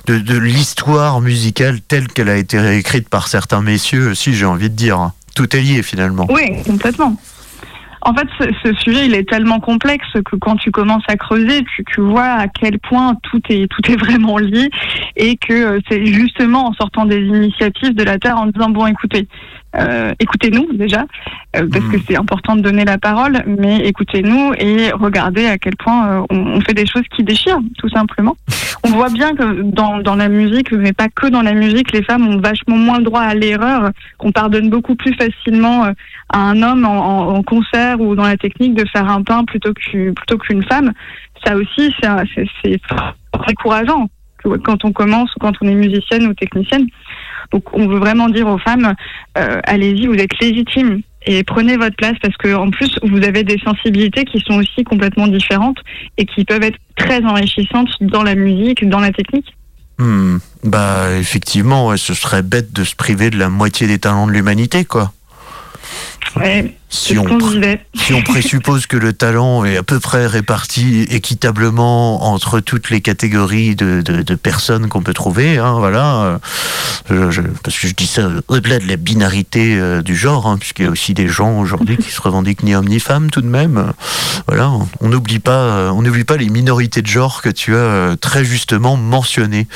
[0.05, 4.69] de, de l'histoire musicale telle qu'elle a été réécrite par certains messieurs, si j'ai envie
[4.69, 5.11] de dire.
[5.35, 6.27] Tout est lié finalement.
[6.29, 7.17] Oui, complètement.
[8.05, 8.27] En fait,
[8.63, 12.25] ce, sujet, il est tellement complexe que quand tu commences à creuser, tu, tu vois
[12.25, 14.69] à quel point tout est tout est vraiment lié
[15.15, 18.87] et que euh, c'est justement en sortant des initiatives de la Terre en disant bon,
[18.87, 19.27] écoutez,
[19.75, 21.05] euh, écoutez-nous déjà,
[21.55, 22.01] euh, parce que hmm.
[22.07, 26.61] c'est important de donner la parole, mais écoutez-nous et regardez à quel point euh, on,
[26.61, 28.35] fait des choses qui déchirent, tout simplement.
[28.83, 32.03] On voit bien que dans, dans la musique, mais pas que dans la musique, les
[32.03, 35.85] femmes ont vachement moins le droit à l'erreur, qu'on pardonne beaucoup plus facilement
[36.29, 39.73] à un homme en, en, concert ou dans la technique de faire un pain plutôt
[39.73, 40.93] qu'une plutôt qu'une femme.
[41.43, 41.93] Ça aussi,
[42.63, 42.79] c'est
[43.31, 44.07] très courageant
[44.63, 46.87] quand on commence ou quand on est musicienne ou technicienne.
[47.51, 48.93] Donc on veut vraiment dire aux femmes,
[49.37, 53.43] euh, allez-y, vous êtes légitimes et prenez votre place parce que en plus vous avez
[53.43, 55.77] des sensibilités qui sont aussi complètement différentes
[56.17, 59.55] et qui peuvent être très enrichissantes dans la musique, dans la technique.
[59.99, 60.37] Hmm.
[60.63, 64.85] bah effectivement, ce serait bête de se priver de la moitié des talents de l'humanité,
[64.85, 65.13] quoi.
[66.35, 67.25] Ouais si on,
[67.95, 73.01] si on présuppose que le talent est à peu près réparti équitablement entre toutes les
[73.01, 76.39] catégories de, de, de personnes qu'on peut trouver, hein, voilà,
[77.09, 80.57] euh, je, parce que je dis ça au-delà de la binarité euh, du genre, hein,
[80.59, 83.41] puisqu'il y a aussi des gens aujourd'hui qui se revendiquent ni homme ni femme tout
[83.41, 83.91] de même.
[84.47, 88.15] Voilà, on n'oublie pas, on n'oublie pas les minorités de genre que tu as euh,
[88.15, 89.67] très justement mentionnées.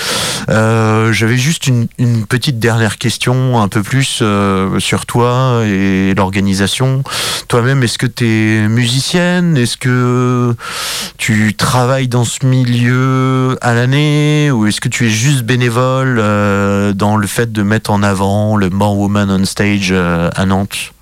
[0.48, 4.22] J'avais juste une, une, petite dernière question, un peu plus
[4.80, 7.04] sur toi et l'organisation.
[7.48, 9.58] Toi-même, est-ce que tu es musicienne?
[9.58, 10.56] Est-ce que
[11.18, 14.52] tu travailles dans ce milieu à l'année?
[14.52, 18.56] Ou est-ce que tu es juste bénévole euh, dans le fait de mettre en avant
[18.56, 20.94] le More Woman on Stage euh, à Nantes?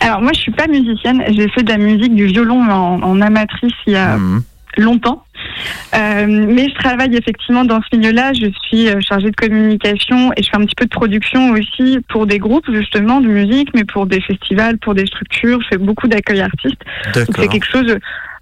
[0.00, 3.72] Alors moi je suis pas musicienne, j'ai fait de la musique du violon en, amatrice
[3.86, 4.42] il y a mmh.
[4.78, 5.24] longtemps.
[5.94, 8.32] Euh, mais je travaille effectivement dans ce milieu-là.
[8.32, 11.98] Je suis euh, chargée de communication et je fais un petit peu de production aussi
[12.08, 15.60] pour des groupes justement de musique, mais pour des festivals, pour des structures.
[15.62, 16.80] Je fais beaucoup d'accueil artiste.
[17.14, 17.96] C'est quelque chose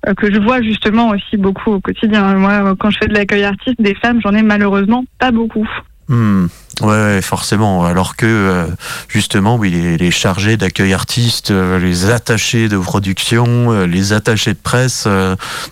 [0.07, 2.35] euh, que je vois justement aussi beaucoup au quotidien.
[2.35, 5.69] Moi, quand je fais de l'accueil artiste, des femmes, j'en ai malheureusement pas beaucoup.
[6.09, 6.47] Hmm.
[6.83, 7.85] Ouais, forcément.
[7.87, 8.67] Alors que euh,
[9.09, 14.53] justement, oui, les, les chargés d'accueil artiste, euh, les attachés de production, euh, les attachés
[14.53, 15.09] de presse,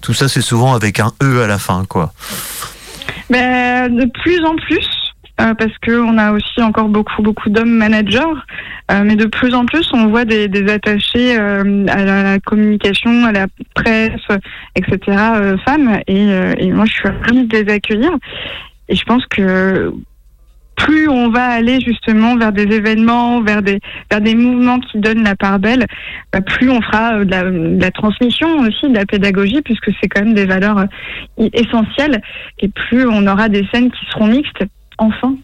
[0.00, 2.12] tout ça, c'est souvent avec un E à la fin, quoi.
[3.30, 4.88] Ben, de plus en plus.
[5.36, 8.34] parce qu'on a aussi encore beaucoup beaucoup d'hommes managers,
[8.90, 13.46] mais de plus en plus on voit des, des attachés à la, communication, à la
[13.74, 14.20] presse,
[14.76, 15.18] etc.
[15.64, 18.10] femmes, et, et moi je suis ravie de les accueillir.
[18.88, 19.92] Et je pense que
[20.76, 25.22] plus on va aller justement vers des événements, vers des, vers des mouvements qui donnent
[25.22, 25.86] la part belle,
[26.32, 30.24] bah, plus on fera euh, de la, transmission aussi, de la pédagogie, puisque c'est quand
[30.24, 32.20] même des valeurs euh, essentielles,
[32.58, 34.64] et plus on aura des scènes qui seront mixtes,
[34.98, 35.36] enfin.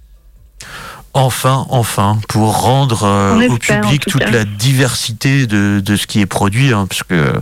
[1.12, 6.27] Enfin, enfin, pour rendre euh, au public toute la diversité de, de, ce qui est
[6.27, 7.33] produit, hein, parce que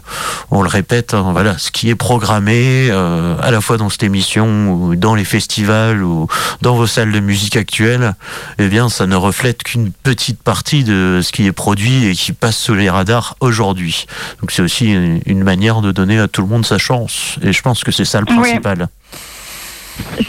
[0.51, 4.05] on le répète, hein, voilà, ce qui est programmé euh, à la fois dans cette
[4.05, 6.29] émission ou dans les festivals ou
[6.63, 8.15] dans vos salles de musique actuelles,
[8.59, 12.33] eh bien, ça ne reflète qu'une petite partie de ce qui est produit et qui
[12.33, 14.07] passe sous les radars aujourd'hui.
[14.41, 17.61] Donc, c'est aussi une, manière de donner à tout le monde sa chance, et je
[17.61, 18.89] pense que c'est ça le principal.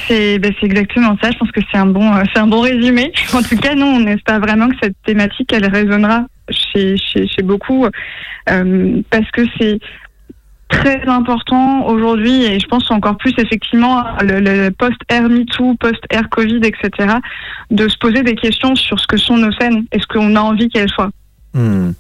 [0.08, 1.32] C'est exactement ça.
[1.32, 3.12] Je pense que c'est un bon euh, c'est un bon résumé.
[3.34, 7.43] En tout cas, nous, on espère vraiment que cette thématique elle résonnera chez chez, chez
[7.43, 7.86] beaucoup
[8.49, 9.79] euh, parce que c'est
[10.69, 17.15] très important aujourd'hui et je pense encore plus effectivement le, post-air MeToo, post-air Covid, etc.
[17.71, 20.41] de se poser des questions sur ce que sont nos scènes et ce qu'on a
[20.41, 21.10] envie qu'elles soient.
[21.53, 21.91] Hmm.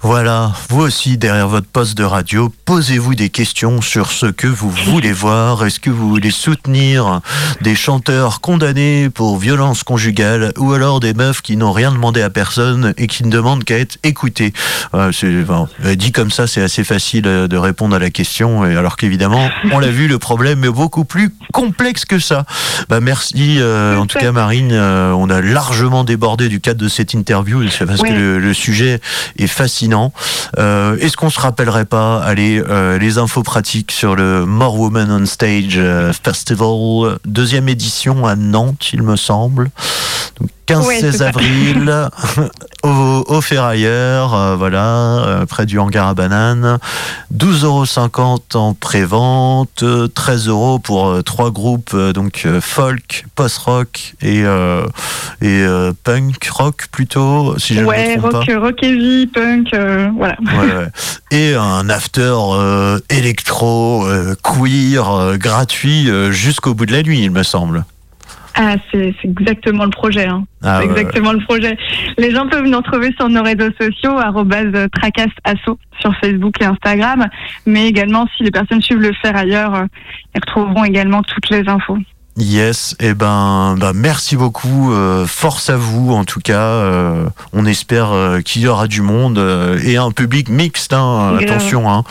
[0.00, 4.70] Voilà, vous aussi derrière votre poste de radio, posez-vous des questions sur ce que vous
[4.70, 5.64] voulez voir.
[5.64, 7.20] Est-ce que vous voulez soutenir
[7.62, 12.28] des chanteurs condamnés pour violence conjugale ou alors des meufs qui n'ont rien demandé à
[12.28, 14.52] personne et qui ne demandent qu'à être écoutées
[14.94, 15.10] euh,
[15.94, 19.48] Dit comme ça, c'est assez facile euh, de répondre à la question, et alors qu'évidemment,
[19.72, 22.44] on l'a vu, le problème est beaucoup plus complexe que ça.
[22.88, 27.14] Bah, merci euh, en tout cas Marine, on a largement débordé du cadre de cette
[27.14, 29.00] interview, parce que le, le sujet
[29.38, 30.12] est fascinant.
[30.58, 35.24] Euh, est-ce qu'on se rappellerait pas, euh, les infos pratiques sur le More Women on
[35.24, 39.70] Stage euh, Festival, deuxième édition à Nantes, il me semble.
[40.66, 42.08] 15-16 avril
[42.82, 46.78] au, au Ferrailleur, euh, voilà, euh, près du hangar à bananes.
[47.34, 54.44] 12,50 euros en pré-vente, 13 euros pour trois groupes, donc folk, post-rock et,
[55.42, 55.66] et
[56.04, 58.58] punk rock plutôt, si je ouais, me trompe rock, pas.
[58.58, 59.74] rock heavy, punk,
[60.16, 60.36] voilà.
[60.40, 60.88] Ouais.
[61.30, 62.36] Et un after
[63.10, 64.06] électro,
[64.44, 67.84] queer, gratuit jusqu'au bout de la nuit, il me semble.
[68.56, 70.26] Ah, c'est exactement le projet.
[70.26, 70.44] Hein.
[70.62, 71.76] Ah, ouais, exactement le projet.
[72.18, 77.26] Les gens peuvent nous retrouver sur nos réseaux sociaux, arrobase tracasasso sur Facebook et Instagram.
[77.66, 79.86] Mais également, si les personnes suivent le faire ailleurs, euh,
[80.34, 81.98] ils retrouveront également toutes les infos.
[82.36, 86.58] Yes, et ben, ben merci beaucoup, euh, force à vous en tout cas.
[86.58, 90.92] euh, on espère euh, qu'il y aura du monde euh, et un public mixte.
[90.92, 92.02] Hein, attention, hein.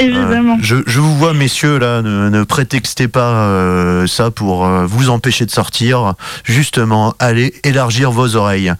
[0.00, 0.56] Évidemment.
[0.60, 5.10] Je, je vous vois, messieurs, là, ne, ne prétextez pas euh, ça pour euh, vous
[5.10, 6.14] empêcher de sortir.
[6.42, 8.72] Justement, allez élargir vos oreilles.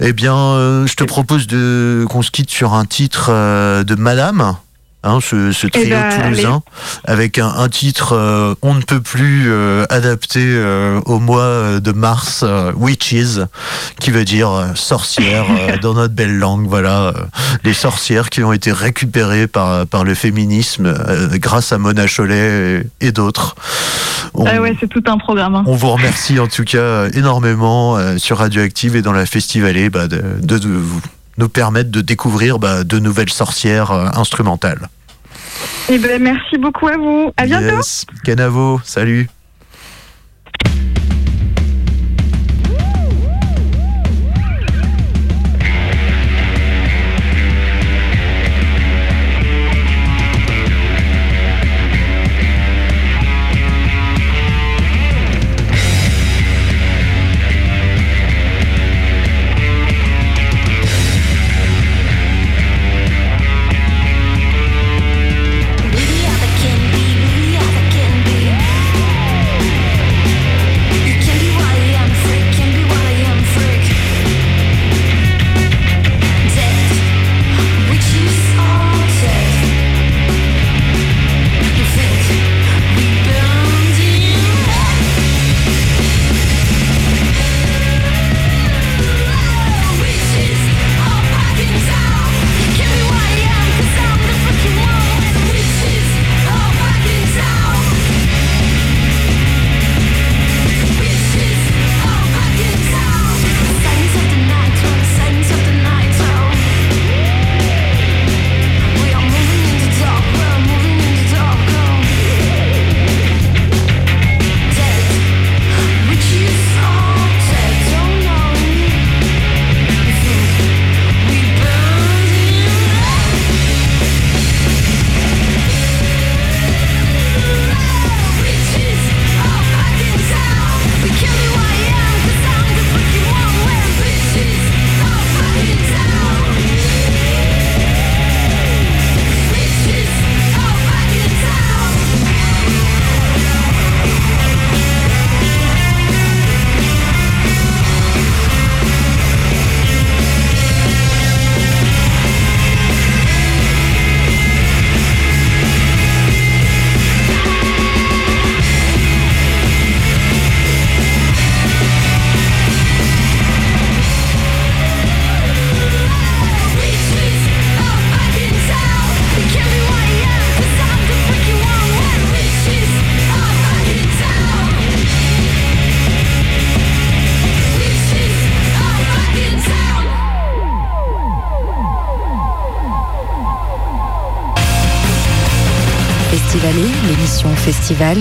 [0.00, 3.94] Eh bien, euh, je te propose de qu'on se quitte sur un titre euh, de
[3.94, 4.56] Madame.
[5.02, 6.62] Hein, ce, ce trio ben, toulousain
[7.04, 11.80] avec un, un titre euh, on ne peut plus euh, adapté euh, au mois euh,
[11.80, 13.38] de mars euh, witches
[13.98, 15.46] qui veut dire sorcières
[15.82, 17.14] dans notre belle langue voilà
[17.64, 20.92] les sorcières qui ont été récupérées par, par le féminisme
[21.34, 23.54] grâce à Mona Chollet et, et d'autres.
[24.46, 25.54] Ah ouais, c'est tout un programme.
[25.54, 25.64] hein.
[25.66, 30.22] on vous remercie en tout cas énormément sur Radioactive et dans la Festivalée bah, de,
[30.42, 31.00] de- de vous-
[31.40, 34.88] nous permettre de découvrir bah, de nouvelles sorcières euh, instrumentales.
[35.88, 37.32] Eh ben, merci beaucoup à vous.
[37.36, 37.76] À bientôt.
[37.76, 38.06] Yes.
[38.24, 39.28] Canavo, salut.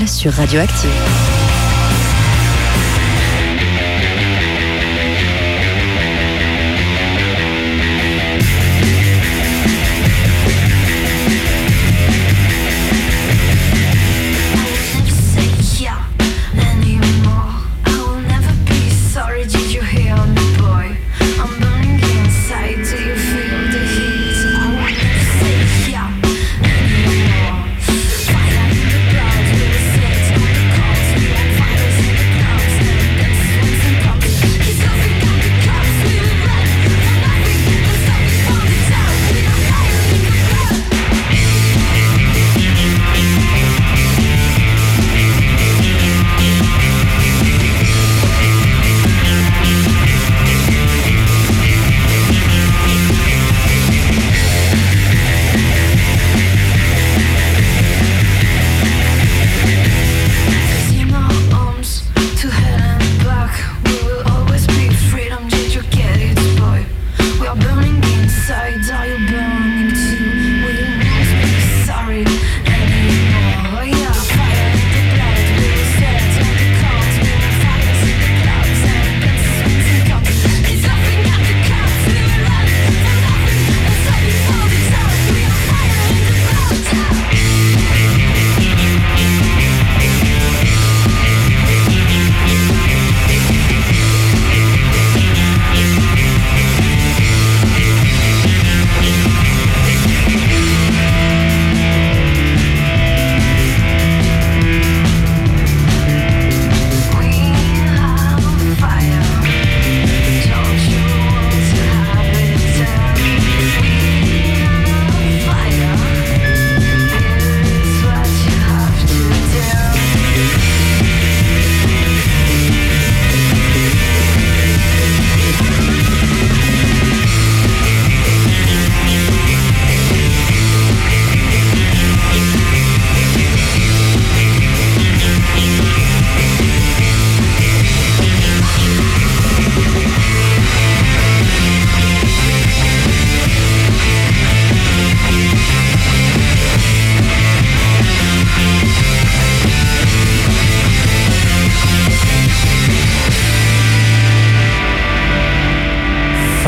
[0.07, 1.28] Sur Radioactive.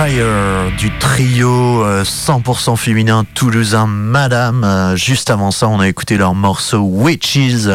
[0.01, 4.63] Du trio euh, 100% féminin toulousain Madame.
[4.63, 7.67] Euh, Juste avant ça, on a écouté leur morceau Witches.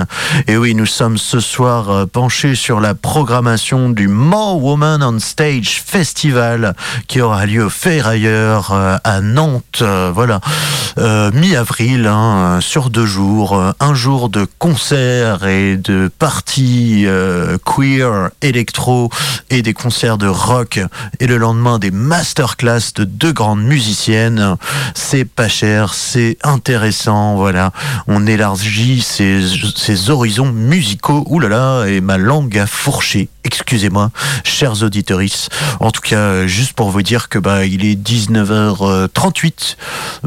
[0.49, 5.21] Et oui, nous sommes ce soir euh, penchés sur la programmation du More Woman on
[5.21, 6.75] Stage Festival
[7.07, 9.79] qui aura lieu au Ferrailleur euh, à Nantes.
[9.83, 10.41] Euh, Voilà,
[10.99, 13.55] Euh, mi-avril, hein, sur deux jours.
[13.57, 19.11] Euh, Un jour de concerts et de parties euh, queer, électro
[19.51, 20.81] et des concerts de rock.
[21.21, 24.57] Et le lendemain, des masterclass de deux grandes musiciennes.
[24.95, 27.37] C'est pas cher, c'est intéressant.
[27.37, 27.73] Voilà,
[28.07, 31.25] on élargit ses, horizons musicaux.
[31.29, 33.29] Ouh là là, et ma langue a fourché.
[33.45, 34.11] Excusez-moi,
[34.45, 35.51] chers auditeuristes.
[35.79, 39.77] En tout cas, juste pour vous dire que bah il est 19h38.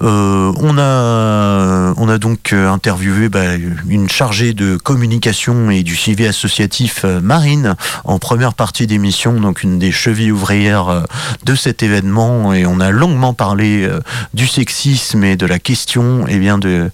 [0.02, 3.56] Euh, on a on a donc euh, interviewé bah,
[3.90, 7.76] une chargée de communication et du suivi associatif euh, Marine
[8.06, 11.04] en première partie d'émission, donc une des chevilles ouvrières
[11.44, 14.00] de cet événement et on a longuement parlé euh,
[14.34, 16.90] du sexisme et de la question eh bien de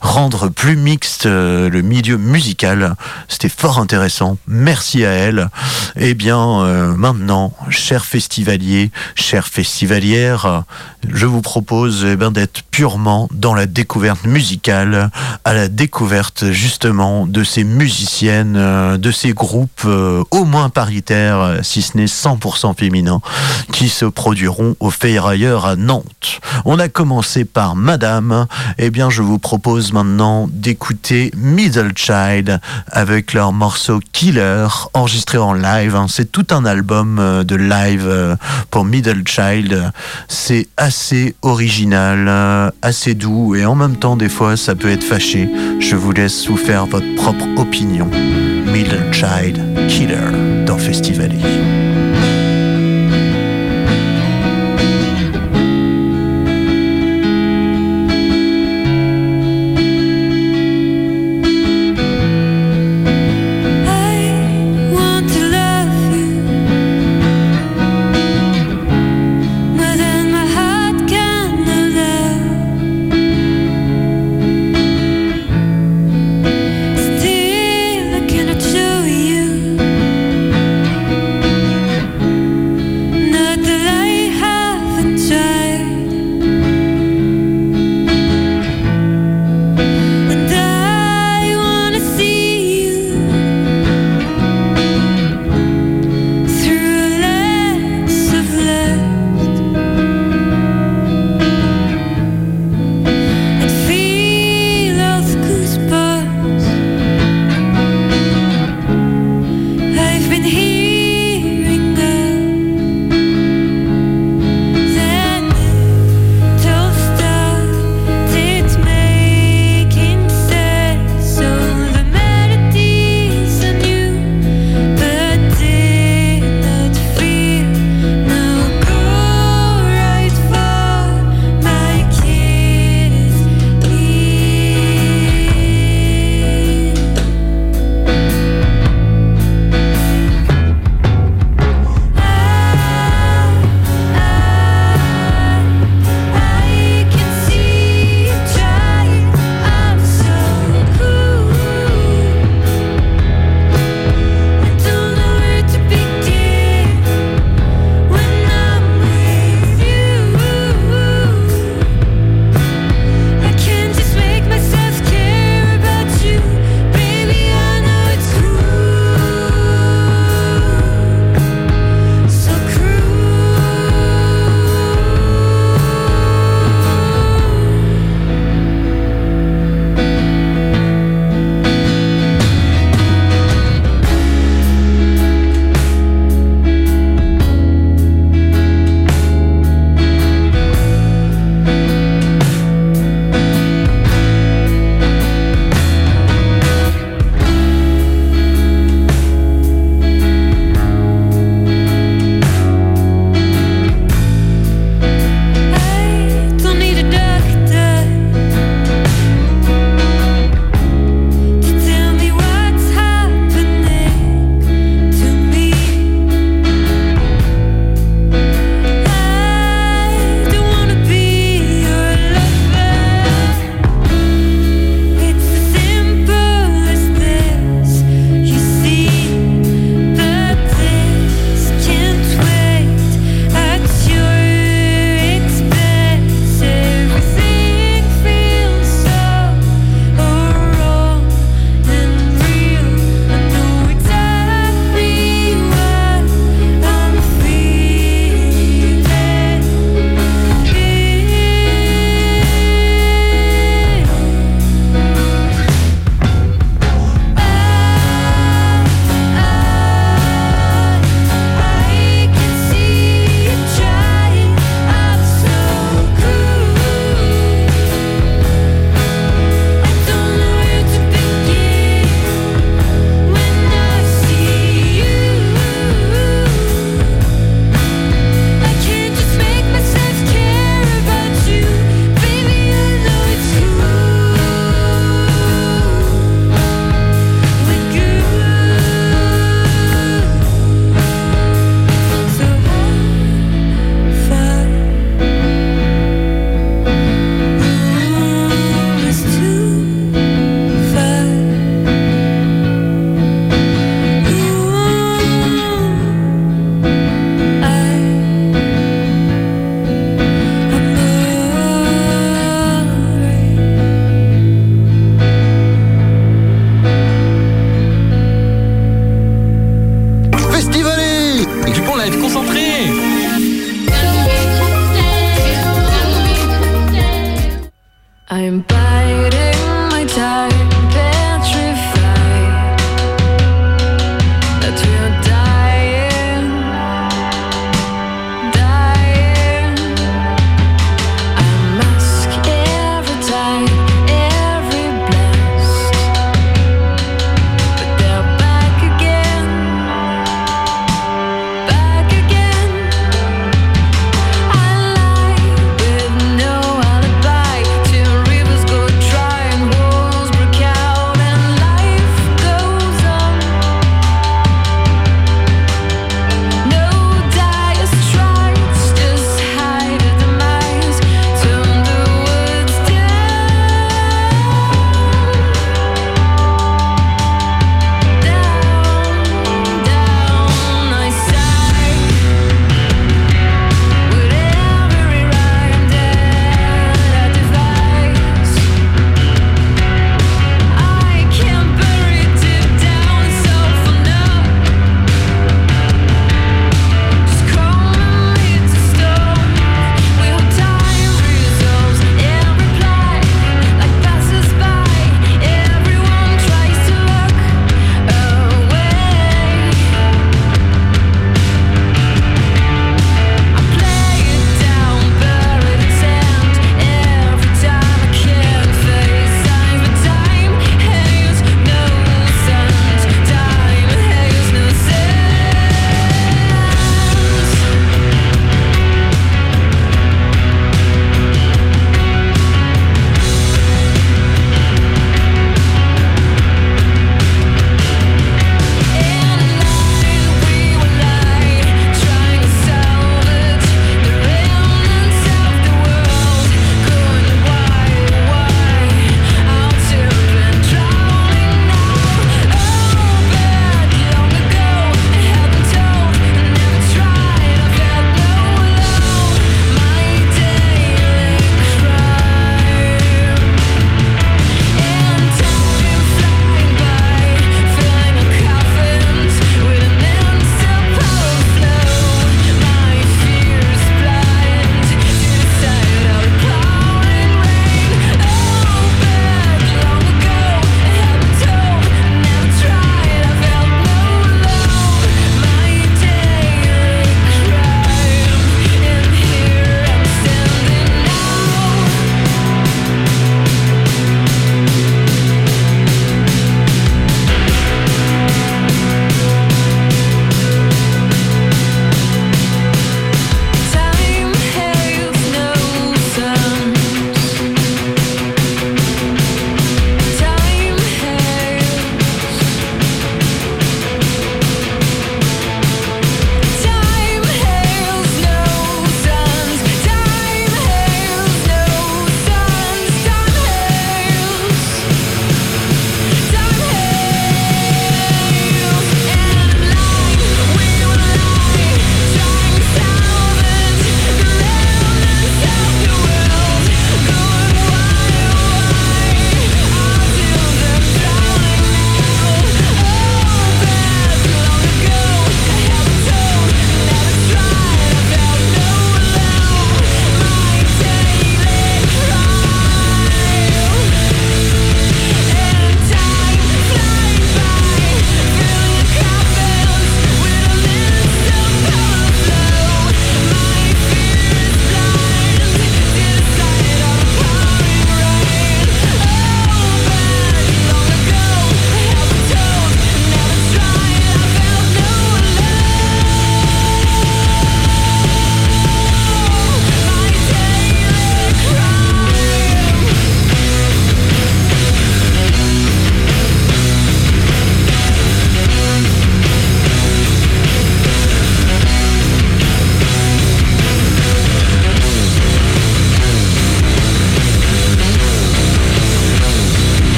[0.00, 2.94] rendre plus mixte euh, le milieu musical.
[3.26, 4.38] C'était fort intéressant.
[4.46, 5.48] Merci à elle.
[5.96, 10.62] Eh bien, euh, maintenant, chers festivaliers, chères festivalières,
[11.08, 15.10] je vous propose eh ben, d'être purement dans la découverte musicale,
[15.44, 19.84] à la découverte justement de ces musiciennes, de ces groupes
[20.30, 23.20] au moins paritaires, si ce n'est 100% féminins,
[23.72, 26.42] qui se produiront au Ferrailleur à Nantes.
[26.66, 28.46] On a commencé par Madame.
[28.76, 32.60] Eh bien, je vous propose maintenant d'écouter Middle Child
[32.92, 35.96] avec leur morceau Killer, enregistré en live.
[35.96, 36.04] hein.
[36.10, 38.36] C'est tout un album euh, de live euh,
[38.70, 39.90] pour Middle Child.
[40.28, 45.04] C'est assez original, euh, assez doux et en même temps, des fois, ça peut être
[45.04, 45.48] fâché.
[45.80, 48.10] Je vous laisse vous faire votre propre opinion.
[48.66, 51.79] Middle Child Killer dans Festivali.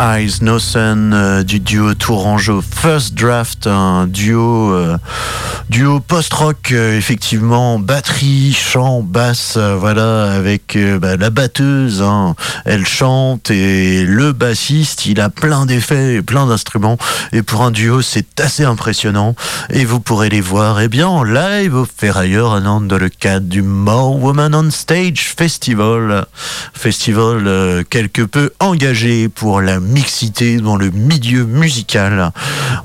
[0.00, 2.62] Eyes No Sun euh, du duo Tourangeau.
[2.62, 4.96] First Draft, un duo euh,
[5.70, 12.34] duo post-rock euh, effectivement, batterie, chant, basse, euh, voilà, avec euh, bah, la batteuse, hein,
[12.64, 16.96] elle chante et le bassiste, il a plein d'effets et plein d'instruments.
[17.32, 19.34] Et pour un duo c'est assez impressionnant.
[19.70, 23.46] Et vous pourrez les voir eh bien en live au Ferrailleur à dans le cadre
[23.46, 26.26] du More Woman on Stage Festival.
[26.74, 32.32] Festival quelque peu engagé pour la mixité dans le milieu musical.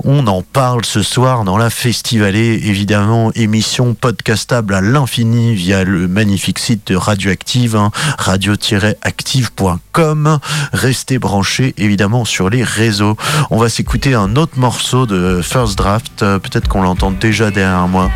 [0.03, 6.07] On en parle ce soir dans la Festivalée, évidemment, émission podcastable à l'infini via le
[6.07, 10.39] magnifique site de Radioactive, hein, radio-active.com.
[10.73, 13.15] Restez branchés, évidemment, sur les réseaux.
[13.51, 17.87] On va s'écouter un autre morceau de First Draft, euh, peut-être qu'on l'entend déjà derrière
[17.87, 18.09] moi,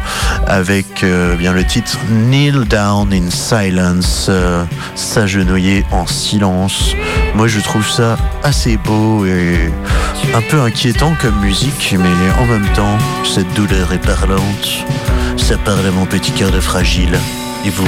[0.47, 6.95] avec euh, bien le titre Kneel Down in Silence, euh, s'agenouiller en silence.
[7.37, 9.71] Moi, je trouve ça assez beau et
[10.33, 14.83] un peu inquiétant comme musique, mais en même temps, cette douleur est parlante.
[15.37, 17.15] Ça parle à mon petit cœur de fragile.
[17.63, 17.87] Et vous?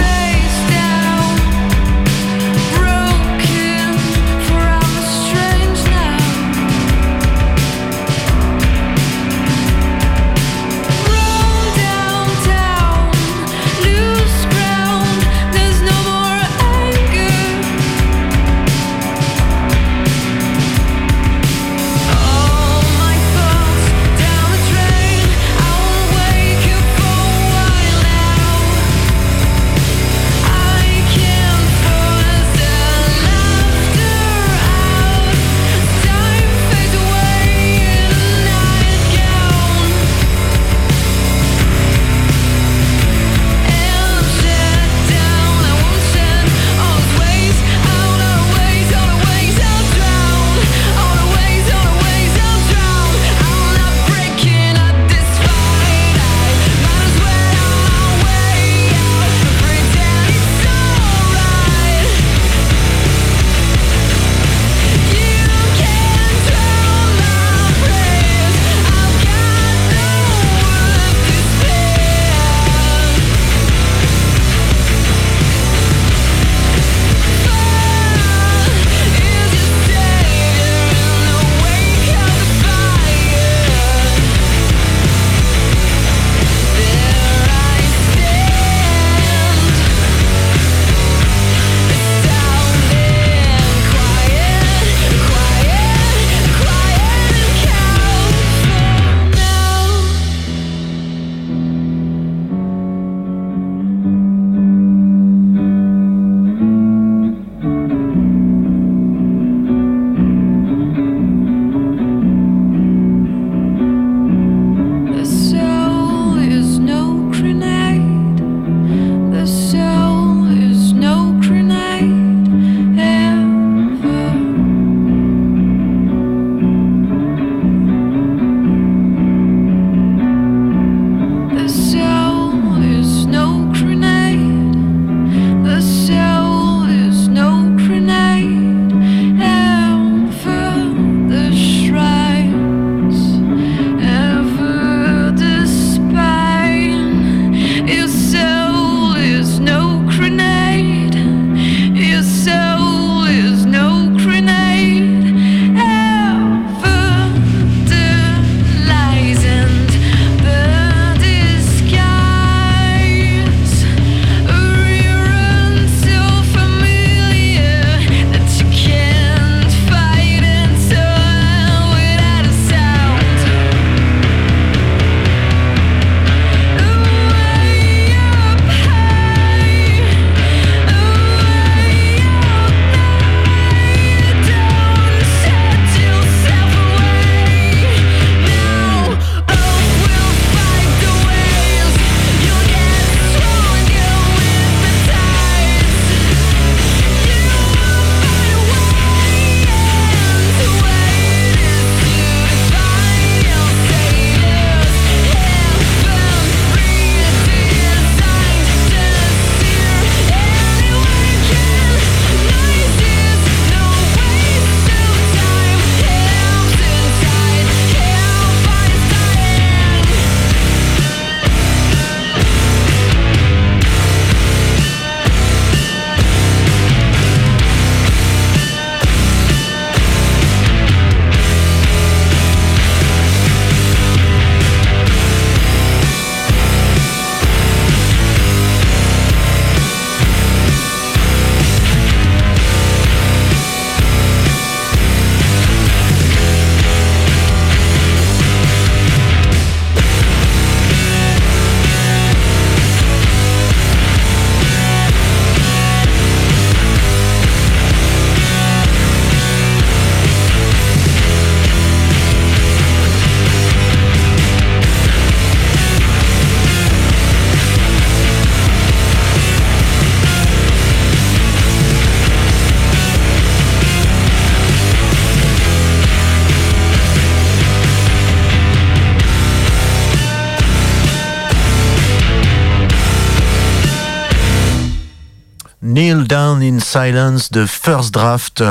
[286.60, 288.64] Down in Silence de First Draft.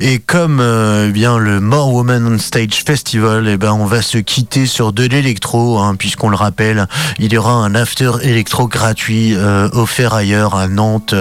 [0.00, 4.02] Et comme euh, eh bien le More Women on Stage Festival, eh ben on va
[4.02, 6.86] se quitter sur de l'électro, hein, puisqu'on le rappelle,
[7.18, 11.14] il y aura un after électro gratuit euh, offert ailleurs à Nantes.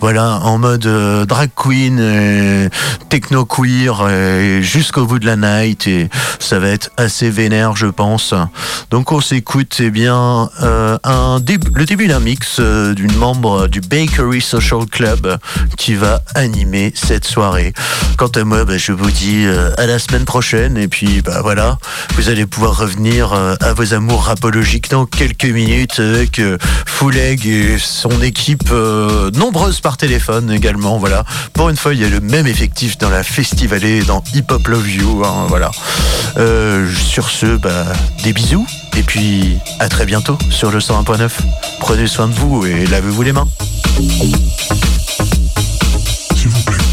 [0.00, 2.68] voilà, en mode euh, drag queen, et
[3.08, 5.86] techno queer, jusqu'au bout de la night.
[5.86, 6.08] Et
[6.38, 8.34] ça va être assez vénère, je pense.
[8.90, 10.48] Donc on s'écoute, eh bien,
[11.04, 15.38] le début d'un mix d'une membre du Bakery Social Club
[15.76, 17.72] qui va animer cette soirée.
[18.16, 21.40] Quant à moi, bah, je vous dis euh, à la semaine prochaine et puis bah
[21.42, 21.78] voilà,
[22.14, 27.46] vous allez pouvoir revenir euh, à vos amours rapologiques dans quelques minutes avec euh, Fouleg
[27.46, 28.70] et son équipe
[29.34, 30.98] nombreuse par téléphone également.
[30.98, 34.46] Voilà, pour une fois, il y a le même effectif dans la Festivalée, dans Hip
[34.50, 35.22] Hop Love You.
[35.24, 35.70] hein, voilà.
[36.94, 37.84] Sur ce, bah,
[38.24, 38.66] des bisous.
[38.96, 41.30] Et puis, à très bientôt sur le 101.9.
[41.80, 43.48] Prenez soin de vous et lavez-vous les mains.
[46.46, 46.85] Максимум.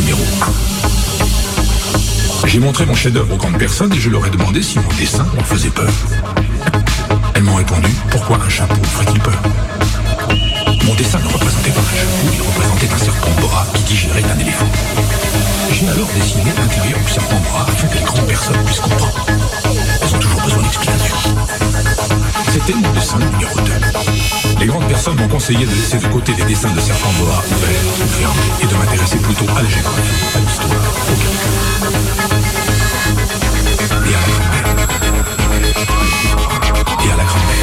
[0.00, 0.20] Numéro
[2.42, 2.46] 1.
[2.48, 5.26] J'ai montré mon chef-d'œuvre aux grandes personnes et je leur ai demandé si mon dessin
[5.34, 5.90] leur faisait peur.
[7.34, 9.40] Elles m'ont répondu pourquoi un chapeau ferait-il peur?
[10.86, 14.38] Mon dessin ne représentait pas un chapeau, il représentait un serpent boa qui digérait un
[14.38, 14.68] éléphant.
[15.70, 19.26] J'ai alors dessiné l'intérieur du serpent boa afin que les grandes personnes puissent comprendre.
[20.02, 21.16] Elles ont toujours besoin d'explications.
[22.52, 23.72] C'était mon dessin numéro 2.
[24.60, 27.80] Les grandes personnes m'ont conseillé de laisser de côté les dessins de serpents boa, verts,
[28.10, 30.70] fermés, et de m'intéresser plutôt à la à l'histoire.
[34.04, 34.68] Et à la grammaire.
[37.06, 37.61] Et à la grammaire.